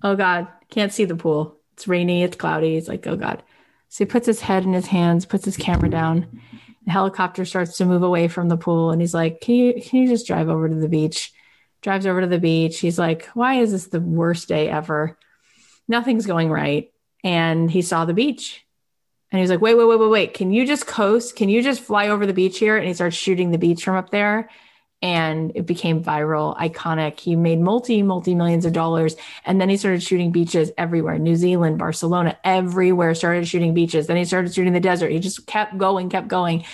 [0.03, 1.57] Oh God, can't see the pool.
[1.73, 2.75] It's rainy, it's cloudy.
[2.75, 3.43] He's like, oh God.
[3.89, 6.41] So he puts his head in his hands, puts his camera down.
[6.85, 8.91] The helicopter starts to move away from the pool.
[8.91, 11.33] And he's like, can you, can you just drive over to the beach?
[11.85, 12.79] Drives over to the beach.
[12.79, 15.17] He's like, Why is this the worst day ever?
[15.87, 16.91] Nothing's going right.
[17.23, 18.65] And he saw the beach
[19.31, 20.33] And he's like, wait, wait, wait, wait, wait.
[20.33, 21.35] Can you just coast?
[21.35, 22.77] Can you just fly over the beach here?
[22.77, 24.49] And he starts shooting the beach from up there.
[25.01, 27.19] And it became viral, iconic.
[27.19, 29.15] He made multi, multi millions of dollars.
[29.45, 34.07] And then he started shooting beaches everywhere New Zealand, Barcelona, everywhere started shooting beaches.
[34.07, 35.11] Then he started shooting the desert.
[35.11, 36.65] He just kept going, kept going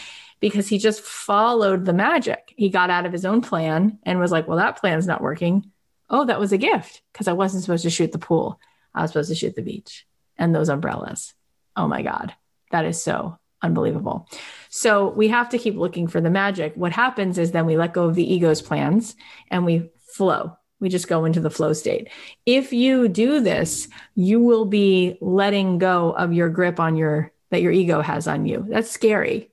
[0.41, 2.53] because he just followed the magic.
[2.57, 5.71] He got out of his own plan and was like, well, that plan's not working.
[6.09, 8.59] Oh, that was a gift because I wasn't supposed to shoot the pool.
[8.93, 10.05] I was supposed to shoot the beach
[10.37, 11.33] and those umbrellas.
[11.77, 12.33] Oh my God.
[12.71, 14.27] That is so unbelievable.
[14.69, 16.73] So we have to keep looking for the magic.
[16.75, 19.15] What happens is then we let go of the ego's plans
[19.49, 20.57] and we flow.
[20.79, 22.09] We just go into the flow state.
[22.45, 27.61] If you do this, you will be letting go of your grip on your that
[27.61, 28.65] your ego has on you.
[28.67, 29.51] That's scary.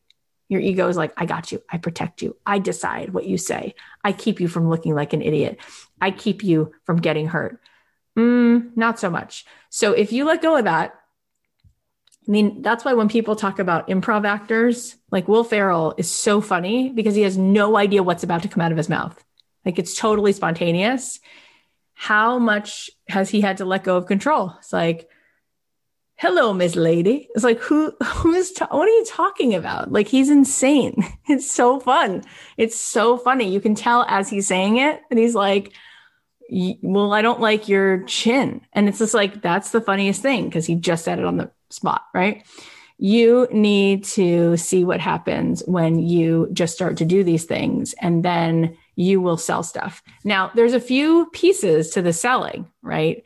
[0.48, 1.62] Your ego is like, I got you.
[1.70, 2.36] I protect you.
[2.46, 3.74] I decide what you say.
[4.02, 5.58] I keep you from looking like an idiot.
[6.00, 7.60] I keep you from getting hurt.
[8.18, 9.44] Mm, not so much.
[9.70, 10.94] So if you let go of that,
[12.26, 16.40] I mean, that's why when people talk about improv actors, like Will Ferrell is so
[16.40, 19.22] funny because he has no idea what's about to come out of his mouth.
[19.64, 21.20] Like it's totally spontaneous.
[21.94, 24.54] How much has he had to let go of control?
[24.58, 25.08] It's like,
[26.18, 27.28] hello, Miss Lady.
[27.34, 29.92] It's like, who, who is, ta- what are you talking about?
[29.92, 31.04] Like he's insane.
[31.30, 32.24] It's so fun.
[32.56, 33.50] It's so funny.
[33.50, 35.74] You can tell as he's saying it and he's like,
[36.80, 38.62] well, I don't like your chin.
[38.72, 41.50] And it's just like, that's the funniest thing because he just said it on the
[41.68, 42.46] spot, right?
[42.96, 48.24] You need to see what happens when you just start to do these things and
[48.24, 50.02] then you will sell stuff.
[50.24, 53.22] Now, there's a few pieces to the selling, right?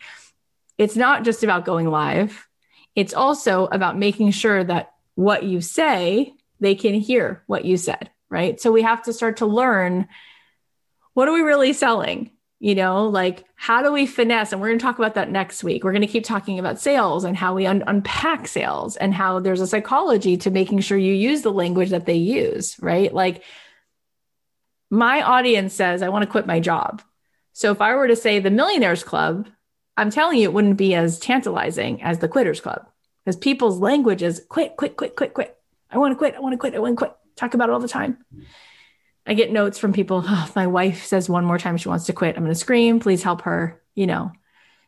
[0.77, 2.49] It's not just about going live,
[2.95, 8.11] it's also about making sure that what you say, they can hear what you said,
[8.31, 8.61] right?
[8.61, 10.09] So we have to start to learn
[11.15, 12.31] what are we really selling?
[12.63, 15.65] you know like how do we finesse and we're going to talk about that next
[15.65, 19.13] week we're going to keep talking about sales and how we un- unpack sales and
[19.13, 23.13] how there's a psychology to making sure you use the language that they use right
[23.13, 23.43] like
[24.91, 27.03] my audience says i want to quit my job
[27.53, 29.49] so if i were to say the millionaires club
[29.97, 32.87] i'm telling you it wouldn't be as tantalizing as the quitters club
[33.25, 35.57] because people's language is quit quit quit quit quit
[35.91, 37.73] i want to quit i want to quit i want to quit talk about it
[37.73, 38.19] all the time
[39.25, 40.25] I get notes from people.
[40.27, 42.37] Oh, my wife says one more time she wants to quit.
[42.37, 42.99] I'm going to scream.
[42.99, 43.81] Please help her.
[43.95, 44.33] You know,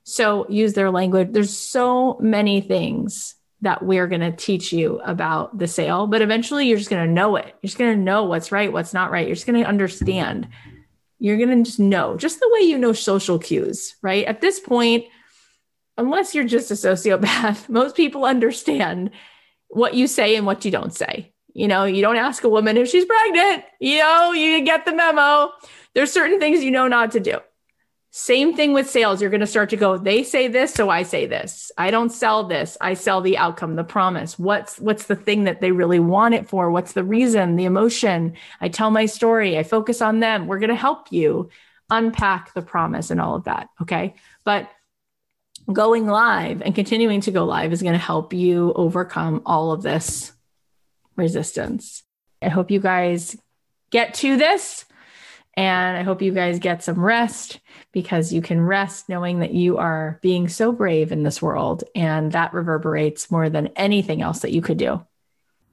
[0.04, 1.28] so use their language.
[1.32, 6.66] There's so many things that we're going to teach you about the sale, but eventually
[6.66, 7.46] you're just going to know it.
[7.46, 9.26] You're just going to know what's right, what's not right.
[9.26, 10.48] You're just going to understand.
[11.24, 14.26] You're going to just know, just the way you know social cues, right?
[14.26, 15.06] At this point,
[15.96, 19.10] unless you're just a sociopath, most people understand
[19.68, 21.32] what you say and what you don't say.
[21.54, 23.64] You know, you don't ask a woman if she's pregnant.
[23.80, 25.50] You know, you get the memo.
[25.94, 27.38] There's certain things you know not to do.
[28.16, 29.20] Same thing with sales.
[29.20, 31.72] You're going to start to go, they say this, so I say this.
[31.76, 32.76] I don't sell this.
[32.80, 34.38] I sell the outcome, the promise.
[34.38, 36.70] What's what's the thing that they really want it for?
[36.70, 38.34] What's the reason, the emotion?
[38.60, 39.58] I tell my story.
[39.58, 40.46] I focus on them.
[40.46, 41.50] We're going to help you
[41.90, 44.14] unpack the promise and all of that, okay?
[44.44, 44.70] But
[45.72, 49.82] going live and continuing to go live is going to help you overcome all of
[49.82, 50.32] this
[51.16, 52.04] resistance.
[52.40, 53.36] I hope you guys
[53.90, 54.84] get to this
[55.56, 57.60] and I hope you guys get some rest
[57.92, 62.32] because you can rest knowing that you are being so brave in this world and
[62.32, 65.04] that reverberates more than anything else that you could do.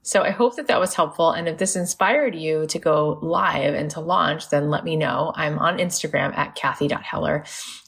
[0.04, 1.30] So I hope that that was helpful.
[1.30, 5.32] And if this inspired you to go live and to launch, then let me know.
[5.36, 7.44] I'm on Instagram at Cathy.Heller.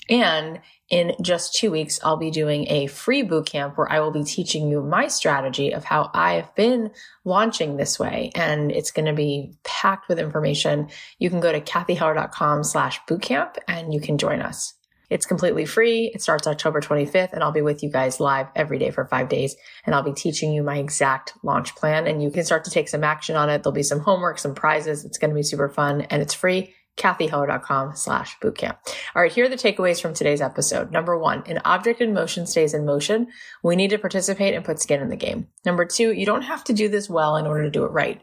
[0.08, 4.10] And in just two weeks, I'll be doing a free boot camp where I will
[4.10, 6.90] be teaching you my strategy of how I've been
[7.24, 8.30] launching this way.
[8.34, 10.88] And it's going to be packed with information.
[11.18, 14.74] You can go to cathyheller.com slash bootcamp and you can join us.
[15.10, 16.10] It's completely free.
[16.14, 19.28] It starts October 25th and I'll be with you guys live every day for five
[19.28, 19.54] days.
[19.86, 22.88] And I'll be teaching you my exact launch plan and you can start to take
[22.88, 23.62] some action on it.
[23.62, 25.04] There'll be some homework, some prizes.
[25.04, 28.76] It's going to be super fun and it's free cathyheller.com slash bootcamp.
[29.14, 30.92] All right, here are the takeaways from today's episode.
[30.92, 33.28] Number one, an object in motion stays in motion.
[33.62, 35.48] We need to participate and put skin in the game.
[35.64, 38.20] Number two, you don't have to do this well in order to do it right.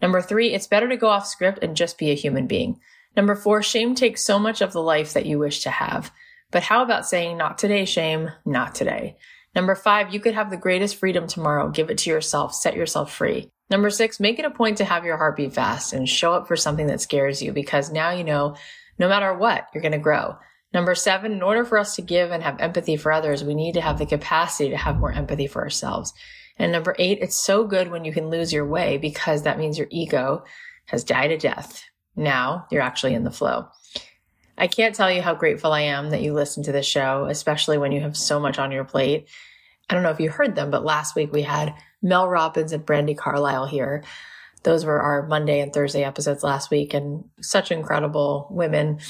[0.00, 2.80] Number three, it's better to go off script and just be a human being.
[3.16, 6.10] Number four, shame takes so much of the life that you wish to have.
[6.50, 9.16] But how about saying, not today, shame, not today?
[9.54, 11.70] Number five, you could have the greatest freedom tomorrow.
[11.70, 12.54] Give it to yourself.
[12.54, 13.50] Set yourself free.
[13.70, 16.46] Number six, make it a point to have your heart beat fast and show up
[16.46, 18.56] for something that scares you because now you know
[18.98, 20.36] no matter what, you're going to grow.
[20.72, 23.74] Number seven, in order for us to give and have empathy for others, we need
[23.74, 26.12] to have the capacity to have more empathy for ourselves.
[26.56, 29.78] And number eight, it's so good when you can lose your way because that means
[29.78, 30.44] your ego
[30.86, 31.82] has died a death.
[32.16, 33.68] Now you're actually in the flow.
[34.56, 37.78] I can't tell you how grateful I am that you listen to this show, especially
[37.78, 39.28] when you have so much on your plate.
[39.88, 42.86] I don't know if you heard them, but last week we had Mel Robbins and
[42.86, 44.04] Brandi Carlile here.
[44.62, 49.00] Those were our Monday and Thursday episodes last week, and such incredible women.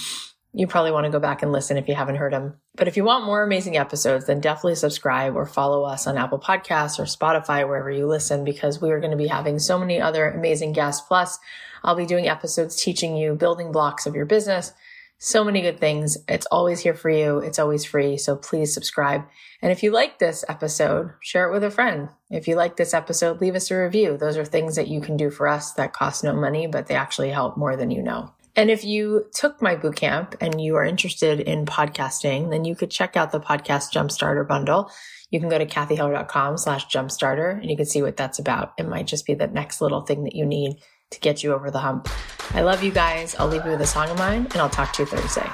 [0.53, 2.55] You probably want to go back and listen if you haven't heard them.
[2.77, 6.41] But if you want more amazing episodes, then definitely subscribe or follow us on Apple
[6.41, 10.01] Podcasts or Spotify, wherever you listen, because we are going to be having so many
[10.01, 11.05] other amazing guests.
[11.07, 11.39] Plus,
[11.85, 14.73] I'll be doing episodes teaching you building blocks of your business
[15.19, 16.19] so many good things.
[16.29, 17.39] It's always here for you.
[17.39, 18.19] It's always free.
[18.19, 19.23] So please subscribe.
[19.63, 22.11] And if you like this episode, share it with a friend.
[22.31, 24.17] If you like this episode, leave us a review.
[24.19, 26.95] Those are things that you can do for us that cost no money, but they
[26.95, 28.33] actually help more than you know.
[28.57, 32.91] And if you took my bootcamp and you are interested in podcasting, then you could
[32.91, 34.91] check out the podcast jumpstarter bundle.
[35.31, 38.75] You can go to cathyheller.com slash jumpstarter and you can see what that's about.
[38.79, 40.77] It might just be the next little thing that you need
[41.15, 42.09] to get you over the hump.
[42.51, 43.35] I love you guys.
[43.37, 45.51] I'll leave you with a song of mine and I'll talk to you Thursday.